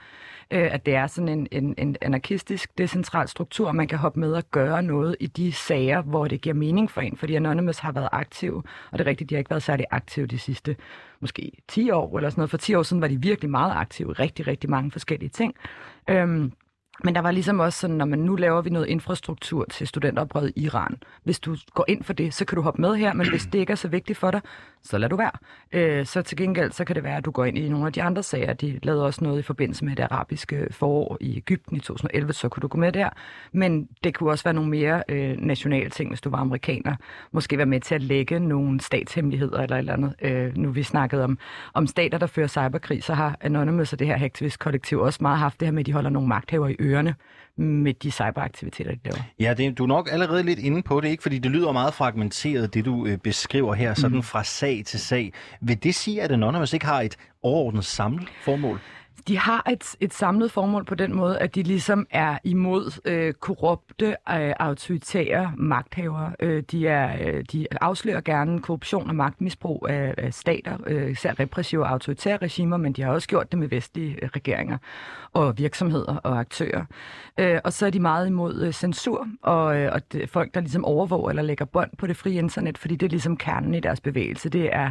Øh, 0.51 0.75
at 0.75 0.87
det 0.87 0.95
er 0.95 1.07
sådan 1.07 1.29
en, 1.29 1.49
en, 1.51 1.75
en 1.79 1.97
anarkistisk, 2.01 2.79
decentral 2.79 3.29
struktur, 3.29 3.69
og 3.69 3.77
man 3.77 3.89
kan 3.89 3.99
hoppe 3.99 4.21
med 4.21 4.33
og 4.33 4.45
gøre 4.51 4.83
noget 4.83 5.17
i 5.21 5.27
de 5.27 5.53
sager, 5.53 6.03
hvor 6.03 6.27
det 6.27 6.41
giver 6.41 6.55
mening 6.55 6.91
for 6.91 7.01
en, 7.01 7.17
fordi 7.17 7.35
Anonymous 7.35 7.79
har 7.79 7.93
været 7.93 8.09
aktive, 8.12 8.62
og 8.91 8.99
det 8.99 9.01
er 9.01 9.07
rigtigt, 9.07 9.31
de 9.31 9.35
har 9.35 9.39
ikke 9.39 9.51
været 9.51 9.62
særlig 9.62 9.87
aktive 9.91 10.27
de 10.27 10.39
sidste 10.39 10.77
måske 11.21 11.53
10 11.69 11.91
år 11.91 12.17
eller 12.17 12.31
sådan 12.31 12.41
noget. 12.41 12.51
For 12.51 12.57
10 12.57 12.75
år 12.75 12.83
siden 12.83 13.01
var 13.01 13.09
de 13.09 13.21
virkelig 13.21 13.51
meget 13.51 13.73
aktive, 13.77 14.12
rigtig, 14.12 14.47
rigtig 14.47 14.71
mange 14.71 14.91
forskellige 14.91 15.29
ting. 15.29 15.55
Øhm, 16.11 16.53
men 17.04 17.14
der 17.14 17.20
var 17.20 17.30
ligesom 17.30 17.61
også 17.61 17.78
sådan, 17.78 17.96
når 17.96 18.04
man 18.04 18.18
nu 18.18 18.37
laver 18.37 18.62
vi 18.62 18.70
noget 18.70 18.87
infrastruktur 18.87 19.64
til 19.64 19.87
studenteroprøret 19.87 20.52
i 20.56 20.64
Iran. 20.64 20.96
Hvis 21.25 21.40
du 21.40 21.56
går 21.75 21.84
ind 21.88 22.04
for 22.04 22.12
det, 22.12 22.34
så 22.34 22.44
kan 22.44 22.56
du 22.56 22.62
hoppe 22.62 22.80
med 22.80 22.96
her, 22.96 23.12
men 23.12 23.28
hvis 23.30 23.46
det 23.52 23.58
ikke 23.58 23.70
er 23.70 23.76
så 23.76 23.88
vigtigt 23.88 24.18
for 24.18 24.30
dig, 24.30 24.40
så 24.82 24.99
lad 24.99 25.08
du 25.08 25.16
være. 25.16 25.30
Øh, 25.72 26.06
så 26.06 26.22
til 26.22 26.37
gengæld, 26.37 26.72
så 26.72 26.84
kan 26.84 26.96
det 26.96 27.04
være, 27.04 27.16
at 27.16 27.25
du 27.25 27.30
går 27.30 27.44
ind 27.44 27.58
i 27.58 27.68
nogle 27.68 27.87
af 27.87 27.92
de 27.92 28.02
andre 28.02 28.22
sager. 28.22 28.52
De 28.52 28.78
lavede 28.82 29.04
også 29.04 29.24
noget 29.24 29.38
i 29.38 29.42
forbindelse 29.42 29.85
med 29.85 29.96
det 29.96 30.02
arabiske 30.02 30.66
forår 30.70 31.16
i 31.20 31.37
Ægypten 31.37 31.76
i 31.76 31.81
2011, 31.81 32.33
så 32.33 32.48
kunne 32.48 32.61
du 32.61 32.68
gå 32.68 32.78
med 32.78 32.92
der. 32.92 33.09
Men 33.52 33.88
det 34.05 34.14
kunne 34.14 34.31
også 34.31 34.44
være 34.44 34.55
nogle 34.55 34.70
mere 34.70 35.02
øh, 35.09 35.37
nationale 35.38 35.90
ting, 35.90 36.11
hvis 36.11 36.20
du 36.20 36.31
var 36.31 36.38
amerikaner. 36.38 36.96
Måske 37.33 37.57
være 37.57 37.66
med 37.66 37.81
til 37.81 37.94
at 37.94 38.02
lægge 38.02 38.40
nogle 38.40 38.81
statshemmeligheder 38.81 39.62
eller 39.62 39.76
et 39.76 39.78
eller 39.78 39.92
andet. 39.92 40.14
Øh, 40.22 40.57
nu 40.57 40.70
vi 40.70 40.83
snakkede 40.83 41.24
om, 41.24 41.38
om 41.74 41.87
stater, 41.87 42.18
der 42.18 42.26
fører 42.26 42.48
cyberkrig, 42.48 43.02
så 43.02 43.14
har 43.14 43.37
Anonymous 43.40 43.92
og 43.92 43.98
det 43.98 44.07
her 44.07 44.16
hacktivist 44.16 44.59
kollektiv 44.59 44.98
også 44.98 45.18
meget 45.22 45.38
haft 45.38 45.61
det 45.61 45.66
her 45.66 45.72
med, 45.72 45.81
at 45.81 45.87
de 45.87 45.92
holder 45.92 46.11
nogle 46.11 46.28
magthaver 46.28 46.68
i 46.68 46.76
ørerne 46.83 47.14
med 47.57 47.95
de 47.95 48.11
cyberaktiviteter, 48.11 48.90
de 48.90 48.99
laver. 49.05 49.23
Ja, 49.40 49.55
det, 49.55 49.79
du 49.79 49.83
er 49.83 49.87
nok 49.87 50.09
allerede 50.12 50.42
lidt 50.42 50.59
inde 50.59 50.83
på 50.83 51.01
det, 51.01 51.09
ikke? 51.09 51.23
fordi 51.23 51.38
det 51.38 51.51
lyder 51.51 51.73
meget 51.73 51.95
fragmenteret, 51.95 52.75
det 52.75 52.85
du 52.85 53.07
øh, 53.07 53.18
beskriver 53.18 53.75
her, 53.75 53.95
sådan 53.95 54.16
mm. 54.16 54.23
fra 54.23 54.45
sag 54.45 54.83
til 54.87 55.01
sag. 55.01 55.33
Vil 55.61 55.83
det 55.83 55.95
sige, 55.95 56.23
at 56.23 56.33
Anonymous 56.33 56.73
ikke 56.73 56.87
har 56.87 57.01
et 57.01 57.16
overordnet 57.42 57.85
samlet 57.85 58.29
formål? 58.45 58.81
De 59.28 59.38
har 59.38 59.70
et, 59.70 59.96
et 60.00 60.14
samlet 60.14 60.50
formål 60.50 60.85
på 60.85 60.94
den 60.94 61.16
måde, 61.16 61.38
at 61.38 61.54
de 61.54 61.62
ligesom 61.62 62.06
er 62.11 62.38
imod 62.44 63.00
øh, 63.04 63.32
korrupte, 63.32 64.06
øh, 64.06 64.52
autoritære 64.58 65.52
magthavere. 65.56 66.32
Øh, 66.40 66.62
de, 66.70 66.88
er, 66.88 67.16
øh, 67.20 67.44
de 67.52 67.66
afslører 67.80 68.20
gerne 68.20 68.61
korruption 68.61 69.08
og 69.08 69.14
magtmisbrug 69.14 69.87
af, 69.90 70.14
af 70.18 70.35
stater, 70.35 70.78
øh, 70.87 71.11
især 71.11 71.40
repressive 71.40 71.82
og 71.85 71.90
autoritære 71.90 72.37
regimer, 72.37 72.76
men 72.76 72.92
de 72.92 73.02
har 73.02 73.12
også 73.12 73.28
gjort 73.28 73.52
det 73.52 73.58
med 73.58 73.68
vestlige 73.68 74.18
øh, 74.22 74.28
regeringer 74.37 74.78
og 75.32 75.58
virksomheder 75.58 76.16
og 76.16 76.40
aktører. 76.40 76.85
Øh, 77.38 77.61
og 77.64 77.72
så 77.72 77.87
er 77.87 77.90
de 77.90 78.00
meget 78.00 78.26
imod 78.26 78.62
øh, 78.62 78.72
censur 78.72 79.28
og, 79.42 79.78
øh, 79.78 79.92
og 79.92 80.12
det, 80.12 80.30
folk, 80.30 80.54
der 80.54 80.61
ligesom 80.61 80.85
overvåger 80.85 81.30
eller 81.30 81.42
lægger 81.42 81.64
bånd 81.64 81.90
på 81.98 82.06
det 82.06 82.16
frie 82.16 82.35
internet, 82.35 82.78
fordi 82.78 82.96
det 82.96 83.06
er 83.06 83.11
ligesom 83.11 83.37
kernen 83.37 83.74
i 83.74 83.80
deres 83.80 84.00
bevægelse. 84.00 84.48
Det 84.48 84.74
er 84.74 84.90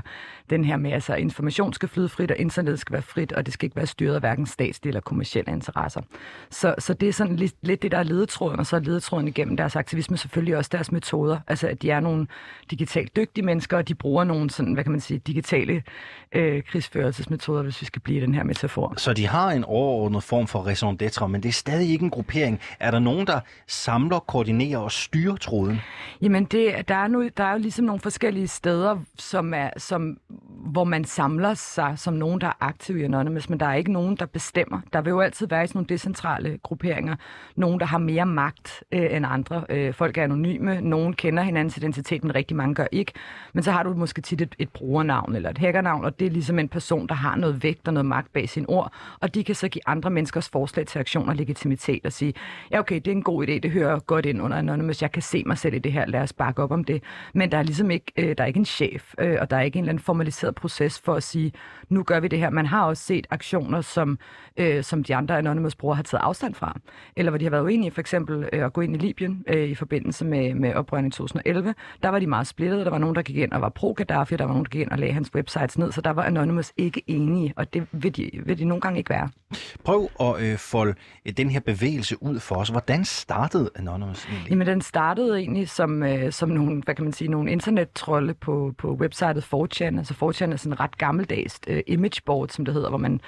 den 0.50 0.66
her 0.66 0.78
med, 0.78 0.92
at 0.92 0.96
altså, 0.96 1.16
information 1.16 1.74
skal 1.74 1.90
flyde 1.90 2.10
frit, 2.10 2.32
og 2.32 2.38
internet 2.38 2.80
skal 2.80 2.94
være 2.94 3.02
frit, 3.02 3.32
og 3.32 3.46
det 3.46 3.54
skal 3.54 3.66
ikke 3.66 3.76
være 3.76 3.88
styret 3.88 4.21
hverken 4.22 4.46
statslige 4.46 4.90
eller 4.90 5.02
kommersielle 5.02 5.52
interesser. 5.52 6.02
Så, 6.50 6.76
så 6.80 6.94
det 6.94 7.10
er 7.10 7.14
sådan 7.14 7.36
lidt, 7.36 7.56
lidt 7.62 7.82
det, 7.82 7.92
der 7.92 7.98
er 7.98 8.04
ledetråden, 8.04 8.60
og 8.60 8.66
så 8.66 8.76
er 8.76 8.80
ledetråden 8.80 9.28
igennem 9.28 9.58
deres 9.58 9.76
aktivisme 9.76 10.18
selvfølgelig 10.18 10.58
også 10.58 10.70
deres 10.74 10.92
metoder. 10.92 11.40
Altså, 11.48 11.68
at 11.68 11.82
de 11.82 11.92
er 11.92 12.00
nogle 12.00 12.28
digitalt 12.72 13.16
dygtige 13.16 13.46
mennesker, 13.46 13.78
og 13.78 13.88
de 13.88 13.96
bruger 13.96 14.24
nogle 14.24 14.50
sådan, 14.50 14.74
hvad 14.74 14.84
kan 14.84 14.92
man 14.92 15.02
sige, 15.02 15.18
digitale 15.18 15.84
øh, 16.32 16.64
krigsførelsesmetoder, 16.64 17.64
hvis 17.64 17.82
vi 17.82 17.86
skal 17.86 18.02
blive 18.02 18.22
den 18.22 18.36
her 18.36 18.44
metafor. 18.44 18.94
Så 18.98 19.14
de 19.14 19.28
har 19.28 19.52
en 19.52 19.64
overordnet 19.64 20.24
form 20.24 20.48
for 20.48 20.60
raison 20.60 20.98
d'être, 21.04 21.28
men 21.28 21.44
det 21.44 21.50
er 21.50 21.54
stadig 21.54 21.90
ikke 21.90 22.04
en 22.04 22.10
gruppering. 22.10 22.60
Er 22.80 22.92
der 22.92 23.00
nogen, 23.00 23.28
der 23.28 23.40
samler, 23.68 24.20
koordinerer 24.20 24.80
og 24.80 24.92
styrer 24.92 25.36
tråden? 25.36 25.82
Jamen, 26.22 26.46
det, 26.46 26.88
der, 26.88 26.96
er 26.96 27.08
nu, 27.08 27.30
der 27.38 27.44
er 27.44 27.52
jo 27.52 27.58
ligesom 27.58 27.86
nogle 27.86 28.00
forskellige 28.00 28.48
steder, 28.48 28.98
som 29.18 29.54
er, 29.54 29.70
som, 29.78 30.18
hvor 30.50 30.84
man 30.84 31.06
samler 31.06 31.54
sig 31.54 31.94
som 31.96 32.14
nogen, 32.14 32.42
der 32.42 32.48
er 32.48 32.58
aktive 32.60 33.00
i 33.00 33.04
Anonymous, 33.04 33.50
men 33.50 33.60
der 33.60 33.66
er 33.66 33.74
ikke 33.74 33.92
nogen, 33.92 34.11
der 34.18 34.26
bestemmer. 34.26 34.82
Der 34.94 35.02
vil 35.02 35.12
jo 35.12 35.20
altid 35.20 35.48
være 35.48 35.68
sådan 35.68 35.78
nogle 35.78 35.88
decentrale 35.88 36.60
grupperinger. 36.64 37.16
Nogen, 37.56 37.80
der 37.80 37.86
har 37.86 37.98
mere 37.98 38.26
magt 38.26 38.84
øh, 38.92 39.16
end 39.16 39.26
andre. 39.30 39.64
Øh, 39.70 39.94
folk 39.94 40.18
er 40.18 40.24
anonyme. 40.24 40.82
Nogen 40.82 41.14
kender 41.14 41.44
hinandens 41.44 41.78
identitet, 41.78 42.24
men 42.24 42.36
rigtig 42.36 42.58
mange 42.58 42.76
gør 42.76 42.88
ikke. 42.92 43.12
Men 43.54 43.64
så 43.64 43.72
har 43.72 43.84
du 43.84 43.94
måske 43.94 44.22
tit 44.22 44.42
et, 44.42 44.56
et 44.60 44.70
brugernavn 44.70 45.36
eller 45.36 45.50
et 45.50 45.58
hackernavn, 45.58 46.06
og 46.06 46.20
det 46.20 46.26
er 46.26 46.32
ligesom 46.32 46.60
en 46.60 46.70
person, 46.70 47.08
der 47.08 47.16
har 47.16 47.36
noget 47.36 47.64
vægt 47.64 47.88
og 47.88 47.94
noget 47.94 48.06
magt 48.06 48.34
bag 48.34 48.50
sin 48.50 48.66
ord, 48.68 48.94
og 49.20 49.36
de 49.36 49.44
kan 49.44 49.56
så 49.56 49.68
give 49.68 49.82
andre 49.86 50.10
menneskers 50.10 50.50
forslag 50.50 50.88
til 50.88 51.00
aktion 51.00 51.30
og 51.30 51.36
legitimitet 51.36 52.06
og 52.06 52.12
sige, 52.12 52.34
ja 52.72 52.80
okay, 52.80 52.96
det 52.96 53.08
er 53.08 53.12
en 53.12 53.24
god 53.24 53.48
idé, 53.48 53.60
det 53.60 53.72
hører 53.72 54.00
godt 54.00 54.26
ind 54.26 54.42
under 54.42 54.58
Anonymous, 54.58 55.02
jeg 55.02 55.12
kan 55.12 55.22
se 55.22 55.44
mig 55.46 55.58
selv 55.58 55.74
i 55.74 55.80
det 55.80 55.92
her, 55.92 56.06
lad 56.06 56.22
os 56.22 56.34
bakke 56.34 56.64
op 56.64 56.72
om 56.72 56.84
det. 56.84 57.04
Men 57.34 57.52
der 57.52 57.58
er 57.58 57.64
ligesom 57.64 57.92
ikke, 57.92 58.12
øh, 58.18 58.38
der 58.38 58.44
er 58.44 58.48
ikke 58.48 58.60
en 58.60 58.66
chef, 58.66 59.14
øh, 59.20 59.38
og 59.42 59.50
der 59.50 59.58
er 59.58 59.62
ikke 59.62 59.78
en 59.78 59.84
eller 59.84 59.92
anden 59.92 60.04
formaliseret 60.04 60.56
proces 60.56 61.00
for 61.00 61.16
at 61.16 61.24
sige, 61.24 61.52
nu 61.90 62.04
gør 62.04 62.20
vi 62.20 62.28
det 62.28 62.40
her. 62.40 62.50
Man 62.50 62.66
har 62.66 62.86
også 62.86 63.04
set 63.04 63.28
aktioner, 63.30 63.82
som, 63.82 64.01
øh, 64.58 64.84
som 64.84 65.04
de 65.04 65.16
andre 65.16 65.38
Anonymous 65.38 65.76
brugere 65.76 65.96
har 65.96 66.04
taget 66.04 66.22
afstand 66.22 66.56
fra, 66.56 66.80
eller 67.16 67.30
hvor 67.32 67.38
de 67.38 67.46
har 67.46 67.50
været 67.50 67.64
uenige, 67.64 67.92
for 67.92 68.02
eksempel 68.02 68.50
øh, 68.54 68.66
at 68.66 68.74
gå 68.74 68.82
ind 68.82 68.96
i 68.96 69.00
Libyen 69.00 69.44
øh, 69.48 69.70
i 69.70 69.76
forbindelse 69.76 70.26
med, 70.26 70.54
med 70.54 70.74
oprøren 70.74 71.08
i 71.08 71.12
2011. 71.12 71.74
Der 72.04 72.10
var 72.10 72.20
de 72.20 72.28
meget 72.28 72.48
splittede, 72.48 72.84
der 72.84 72.90
var 72.90 72.98
nogen, 72.98 73.16
der 73.16 73.22
gik 73.22 73.38
ind 73.38 73.52
og 73.52 73.62
var 73.62 73.70
pro-Gaddafi, 73.70 74.36
der 74.36 74.44
var 74.44 74.54
nogen, 74.54 74.64
der 74.64 74.70
gik 74.70 74.82
ind 74.82 74.92
og 74.92 75.00
lagde 75.00 75.14
hans 75.14 75.36
websites 75.36 75.78
ned, 75.78 75.92
så 75.92 76.02
der 76.02 76.12
var 76.12 76.24
Anonymous 76.24 76.74
ikke 76.78 77.02
enige, 77.08 77.54
og 77.56 77.74
det 77.74 77.88
vil 77.92 78.16
de, 78.16 78.30
vil 78.46 78.60
de 78.60 78.66
nogle 78.66 78.82
gange 78.82 78.98
ikke 78.98 79.10
være. 79.10 79.30
Prøv 79.84 80.10
at 80.20 80.42
øh, 80.42 80.58
folde 80.58 80.94
øh, 81.26 81.34
den 81.38 81.50
her 81.50 81.60
bevægelse 81.60 82.24
ud 82.24 82.40
for 82.40 82.56
os. 82.56 82.70
Hvordan 82.70 83.06
startede 83.06 83.70
Anonymous 83.76 84.26
egentlig? 84.26 84.50
Jamen, 84.50 84.68
den 84.68 84.82
startede 84.82 85.40
egentlig 85.40 85.70
som, 85.70 86.04
øh, 86.04 86.32
som 86.32 86.50
nogle, 86.50 86.82
hvad 86.86 86.96
kan 86.96 87.04
man 87.04 87.14
sige, 87.14 87.28
nogle 87.28 87.52
internettrolde 87.52 88.34
på, 88.34 88.74
på 88.78 88.94
websitet 88.94 89.44
4chan. 89.54 89.98
Altså 89.98 90.14
4chan 90.14 90.54
er 90.54 90.56
sådan 90.56 90.72
en 90.72 90.80
ret 90.80 90.98
gammeldags 90.98 91.60
øh, 91.68 91.84
imageboard, 91.88 92.50
som 92.50 92.66
det 92.66 92.74
hedder, 92.74 92.90
hvor 92.90 92.98
man 92.98 93.22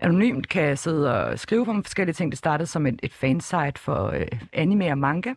anonymt 0.00 0.48
kan 0.48 0.76
sidde 0.76 1.14
og 1.14 1.38
skrive 1.38 1.68
om 1.68 1.84
forskellige 1.84 2.14
ting. 2.14 2.32
Det 2.32 2.38
startede 2.38 2.66
som 2.66 2.86
et, 2.86 3.00
et 3.02 3.12
fansite 3.12 3.80
for 3.80 4.06
øh, 4.06 4.26
anime 4.52 4.90
og 4.90 4.98
manga. 4.98 5.34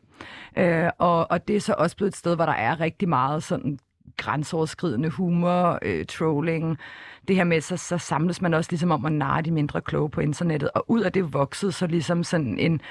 Øh, 0.57 0.89
og, 0.97 1.31
og 1.31 1.47
det 1.47 1.55
er 1.55 1.59
så 1.59 1.75
også 1.77 1.95
blevet 1.95 2.11
et 2.11 2.17
sted, 2.17 2.35
hvor 2.35 2.45
der 2.45 2.53
er 2.53 2.79
rigtig 2.79 3.09
meget 3.09 3.43
sådan 3.43 3.79
grænseoverskridende 4.17 5.09
humor, 5.09 5.79
øh, 5.81 6.05
trolling. 6.05 6.77
Det 7.27 7.35
her 7.35 7.43
med, 7.43 7.61
så, 7.61 7.77
så 7.77 7.97
samles 7.97 8.41
man 8.41 8.53
også 8.53 8.71
ligesom 8.71 8.91
om 8.91 9.05
at 9.05 9.11
narre 9.11 9.41
de 9.41 9.51
mindre 9.51 9.81
kloge 9.81 10.09
på 10.09 10.21
internettet. 10.21 10.69
Og 10.75 10.85
ud 10.87 11.01
af 11.01 11.11
det 11.11 11.33
voksede 11.33 11.71
så 11.71 11.87
ligesom 11.87 12.23
sådan 12.23 12.59
en, 12.59 12.81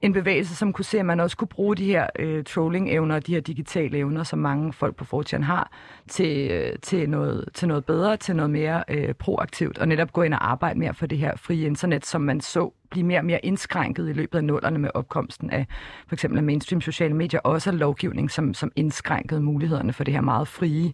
en 0.00 0.12
bevægelse, 0.12 0.56
som 0.56 0.72
kunne 0.72 0.84
se, 0.84 0.98
at 0.98 1.06
man 1.06 1.20
også 1.20 1.36
kunne 1.36 1.48
bruge 1.48 1.76
de 1.76 1.84
her 1.84 2.06
øh, 2.18 2.44
trolling-evner, 2.44 3.18
de 3.18 3.34
her 3.34 3.40
digitale 3.40 3.98
evner, 3.98 4.22
som 4.22 4.38
mange 4.38 4.72
folk 4.72 4.96
på 4.96 5.04
Fortune 5.04 5.44
har, 5.44 5.70
til, 6.08 6.50
øh, 6.50 6.72
til, 6.82 7.10
noget, 7.10 7.48
til 7.54 7.68
noget 7.68 7.84
bedre, 7.84 8.16
til 8.16 8.36
noget 8.36 8.50
mere 8.50 8.84
øh, 8.88 9.14
proaktivt, 9.14 9.78
og 9.78 9.88
netop 9.88 10.12
gå 10.12 10.22
ind 10.22 10.34
og 10.34 10.50
arbejde 10.50 10.78
mere 10.78 10.94
for 10.94 11.06
det 11.06 11.18
her 11.18 11.36
frie 11.36 11.66
internet, 11.66 12.06
som 12.06 12.20
man 12.20 12.40
så 12.40 12.72
blive 12.90 13.06
mere 13.06 13.18
og 13.18 13.24
mere 13.24 13.44
indskrænket 13.44 14.08
i 14.08 14.12
løbet 14.12 14.38
af 14.38 14.44
nullerne 14.44 14.78
med 14.78 14.90
opkomsten 14.94 15.50
af 15.50 15.66
for 16.08 16.14
eksempel 16.14 16.38
af 16.38 16.44
mainstream 16.44 16.80
sociale 16.80 17.14
medier, 17.14 17.40
også 17.40 17.72
lovgivning, 17.72 18.30
som, 18.30 18.54
som 18.54 18.72
indskrænkede 18.76 19.40
mulighederne 19.40 19.92
for 19.92 20.04
det 20.04 20.14
her 20.14 20.20
meget 20.20 20.48
frie 20.48 20.92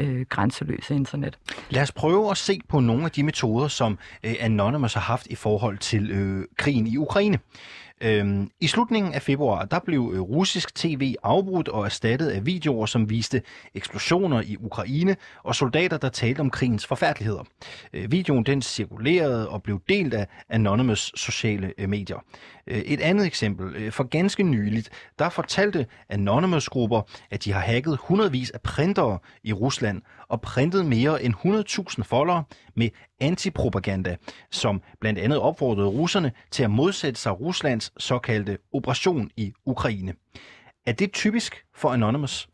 øh, 0.00 0.26
grænseløse 0.28 0.94
internet. 0.94 1.38
Lad 1.70 1.82
os 1.82 1.92
prøve 1.92 2.30
at 2.30 2.36
se 2.36 2.60
på 2.68 2.80
nogle 2.80 3.04
af 3.04 3.10
de 3.10 3.22
metoder, 3.22 3.68
som 3.68 3.98
øh, 4.24 4.34
Anonymous 4.40 4.94
har 4.94 5.00
haft 5.00 5.26
i 5.26 5.34
forhold 5.34 5.78
til 5.78 6.10
øh, 6.10 6.44
krigen 6.56 6.86
i 6.86 6.96
Ukraine. 6.96 7.38
Øhm, 8.00 8.50
I 8.60 8.66
slutningen 8.66 9.14
af 9.14 9.22
februar, 9.22 9.64
der 9.64 9.78
blev 9.78 10.12
øh, 10.14 10.20
russisk 10.20 10.74
tv 10.74 11.14
afbrudt 11.22 11.68
og 11.68 11.84
erstattet 11.84 12.28
af 12.28 12.46
videoer, 12.46 12.86
som 12.86 13.10
viste 13.10 13.42
eksplosioner 13.74 14.40
i 14.40 14.56
Ukraine 14.60 15.16
og 15.42 15.54
soldater, 15.54 15.96
der 15.96 16.08
talte 16.08 16.40
om 16.40 16.50
krigens 16.50 16.86
forfærdeligheder. 16.86 17.44
Øh, 17.92 18.12
videoen 18.12 18.44
den 18.44 18.62
cirkulerede 18.62 19.48
og 19.48 19.62
blev 19.62 19.80
delt 19.88 20.14
af 20.14 20.26
Anonymous 20.48 21.12
sociale 21.16 21.72
øh, 21.78 21.88
medier. 21.88 22.24
Øh, 22.66 22.78
et 22.78 23.00
andet 23.00 23.26
eksempel. 23.26 23.76
Øh, 23.76 23.92
for 23.92 24.04
ganske 24.04 24.42
nyligt, 24.42 24.90
der 25.18 25.28
fortalte 25.28 25.86
Anonymous-grupper, 26.08 27.02
at 27.30 27.44
de 27.44 27.52
har 27.52 27.60
hacket 27.60 27.98
hundredvis 28.00 28.50
af 28.50 28.60
printere 28.60 29.18
i 29.44 29.52
Rusland 29.52 30.02
og 30.30 30.40
printet 30.40 30.86
mere 30.86 31.22
end 31.22 31.34
100.000 31.34 32.02
folder 32.02 32.42
med 32.74 32.88
antipropaganda, 33.20 34.16
som 34.50 34.82
blandt 35.00 35.18
andet 35.18 35.38
opfordrede 35.38 35.88
russerne 35.88 36.32
til 36.50 36.62
at 36.62 36.70
modsætte 36.70 37.20
sig 37.20 37.40
Ruslands 37.40 37.92
såkaldte 37.98 38.58
operation 38.72 39.30
i 39.36 39.52
Ukraine. 39.66 40.14
Er 40.86 40.92
det 40.92 41.12
typisk 41.12 41.64
for 41.74 41.88
Anonymous? 41.88 42.48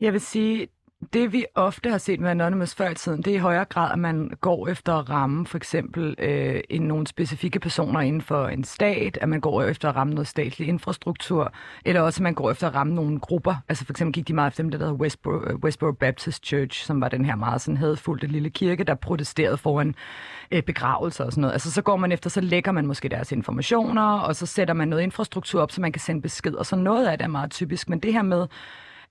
Jeg 0.00 0.12
vil 0.12 0.20
sige, 0.20 0.68
det 1.12 1.32
vi 1.32 1.44
ofte 1.54 1.90
har 1.90 1.98
set 1.98 2.20
med 2.20 2.30
Anonymous 2.30 2.74
før 2.74 2.88
i 2.88 2.94
tiden, 2.94 3.22
det 3.22 3.30
er 3.30 3.34
i 3.34 3.38
højere 3.38 3.64
grad, 3.64 3.92
at 3.92 3.98
man 3.98 4.30
går 4.40 4.68
efter 4.68 4.94
at 4.94 5.10
ramme 5.10 5.46
for 5.46 5.56
eksempel 5.56 6.14
øh, 6.18 6.60
en, 6.70 6.82
nogle 6.82 7.06
specifikke 7.06 7.60
personer 7.60 8.00
inden 8.00 8.22
for 8.22 8.48
en 8.48 8.64
stat, 8.64 9.18
at 9.20 9.28
man 9.28 9.40
går 9.40 9.62
efter 9.62 9.88
at 9.88 9.96
ramme 9.96 10.14
noget 10.14 10.28
statlig 10.28 10.68
infrastruktur, 10.68 11.52
eller 11.84 12.00
også 12.00 12.18
at 12.18 12.22
man 12.22 12.34
går 12.34 12.50
efter 12.50 12.66
at 12.66 12.74
ramme 12.74 12.94
nogle 12.94 13.20
grupper. 13.20 13.54
Altså 13.68 13.84
for 13.84 13.92
eksempel 13.92 14.12
gik 14.12 14.28
de 14.28 14.34
meget 14.34 14.48
efter 14.48 14.62
dem, 14.62 14.70
der 14.70 14.78
hedder 14.78 14.92
Westboro, 14.92 15.44
øh, 15.44 15.56
Westboro 15.56 15.92
Baptist 15.92 16.46
Church, 16.46 16.86
som 16.86 17.00
var 17.00 17.08
den 17.08 17.24
her 17.24 17.36
meget 17.36 17.60
sådan 17.60 17.76
hadfulde 17.76 18.26
lille 18.26 18.50
kirke, 18.50 18.84
der 18.84 18.94
protesterede 18.94 19.56
foran 19.56 19.94
øh, 20.50 20.62
begravelser 20.62 21.24
og 21.24 21.32
sådan 21.32 21.40
noget. 21.40 21.52
Altså 21.52 21.72
så 21.72 21.82
går 21.82 21.96
man 21.96 22.12
efter, 22.12 22.30
så 22.30 22.40
lægger 22.40 22.72
man 22.72 22.86
måske 22.86 23.08
deres 23.08 23.32
informationer, 23.32 24.18
og 24.18 24.36
så 24.36 24.46
sætter 24.46 24.74
man 24.74 24.88
noget 24.88 25.02
infrastruktur 25.02 25.62
op, 25.62 25.72
så 25.72 25.80
man 25.80 25.92
kan 25.92 26.00
sende 26.00 26.22
besked, 26.22 26.54
og 26.54 26.66
så 26.66 26.76
noget 26.76 27.06
af 27.06 27.18
det 27.18 27.24
er 27.24 27.28
meget 27.28 27.50
typisk. 27.50 27.88
Men 27.88 28.00
det 28.00 28.12
her 28.12 28.22
med 28.22 28.46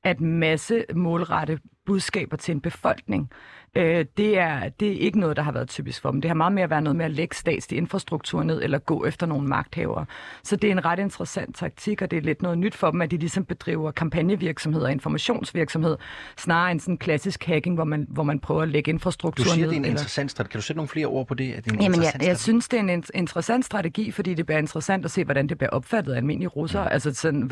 at 0.03 0.21
masse 0.21 0.85
målrette 0.95 1.59
budskaber 1.85 2.37
til 2.37 2.51
en 2.51 2.61
befolkning. 2.61 3.29
Øh, 3.75 4.05
det, 4.17 4.37
er, 4.37 4.69
det 4.69 4.91
er 4.91 4.99
ikke 4.99 5.19
noget, 5.19 5.37
der 5.37 5.43
har 5.43 5.51
været 5.51 5.69
typisk 5.69 6.01
for 6.01 6.11
dem. 6.11 6.21
Det 6.21 6.29
har 6.29 6.35
meget 6.35 6.53
mere 6.53 6.69
været 6.69 6.83
noget 6.83 6.95
med 6.95 7.05
at 7.05 7.11
lægge 7.11 7.35
statslig 7.35 7.77
infrastruktur 7.77 8.43
ned, 8.43 8.63
eller 8.63 8.77
gå 8.77 9.05
efter 9.05 9.25
nogle 9.25 9.47
magthavere. 9.47 10.05
Så 10.43 10.55
det 10.55 10.67
er 10.67 10.71
en 10.71 10.85
ret 10.85 10.99
interessant 10.99 11.55
taktik, 11.55 12.01
og 12.01 12.11
det 12.11 12.17
er 12.17 12.21
lidt 12.21 12.41
noget 12.41 12.57
nyt 12.57 12.75
for 12.75 12.91
dem, 12.91 13.01
at 13.01 13.11
de 13.11 13.17
ligesom 13.17 13.45
bedriver 13.45 13.91
kampagnevirksomhed 13.91 14.81
og 14.81 14.91
informationsvirksomhed, 14.91 15.97
snarere 16.37 16.71
end 16.71 16.79
sådan 16.79 16.97
klassisk 16.97 17.43
hacking, 17.43 17.75
hvor 17.75 17.83
man, 17.83 18.07
hvor 18.09 18.23
man 18.23 18.39
prøver 18.39 18.61
at 18.61 18.69
lægge 18.69 18.91
infrastruktur 18.91 19.43
ned. 19.43 19.49
Du 19.49 19.53
siger, 19.53 19.65
ned, 19.65 19.69
det 19.69 19.75
er 19.75 19.79
en 19.79 19.85
eller... 19.85 19.99
interessant 19.99 20.31
strategi. 20.31 20.51
Kan 20.51 20.57
du 20.59 20.65
sætte 20.65 20.77
nogle 20.77 20.89
flere 20.89 21.07
ord 21.07 21.27
på 21.27 21.33
det? 21.33 21.53
At 21.53 21.65
det 21.65 21.71
er 21.71 21.75
en 21.75 21.81
Jamen, 21.81 22.03
jeg, 22.03 22.13
jeg 22.21 22.37
synes, 22.37 22.69
det 22.69 22.79
er 22.79 22.83
en 22.83 23.03
interessant 23.13 23.65
strategi, 23.65 24.11
fordi 24.11 24.33
det 24.33 24.45
bliver 24.45 24.59
interessant 24.59 25.05
at 25.05 25.11
se, 25.11 25.23
hvordan 25.23 25.47
det 25.49 25.57
bliver 25.57 25.69
opfattet 25.69 26.13
af 26.13 26.17
almindelige 26.17 26.49
russere. 26.49 26.83
Ja. 26.83 26.89
Altså 26.89 27.13
sådan, 27.13 27.51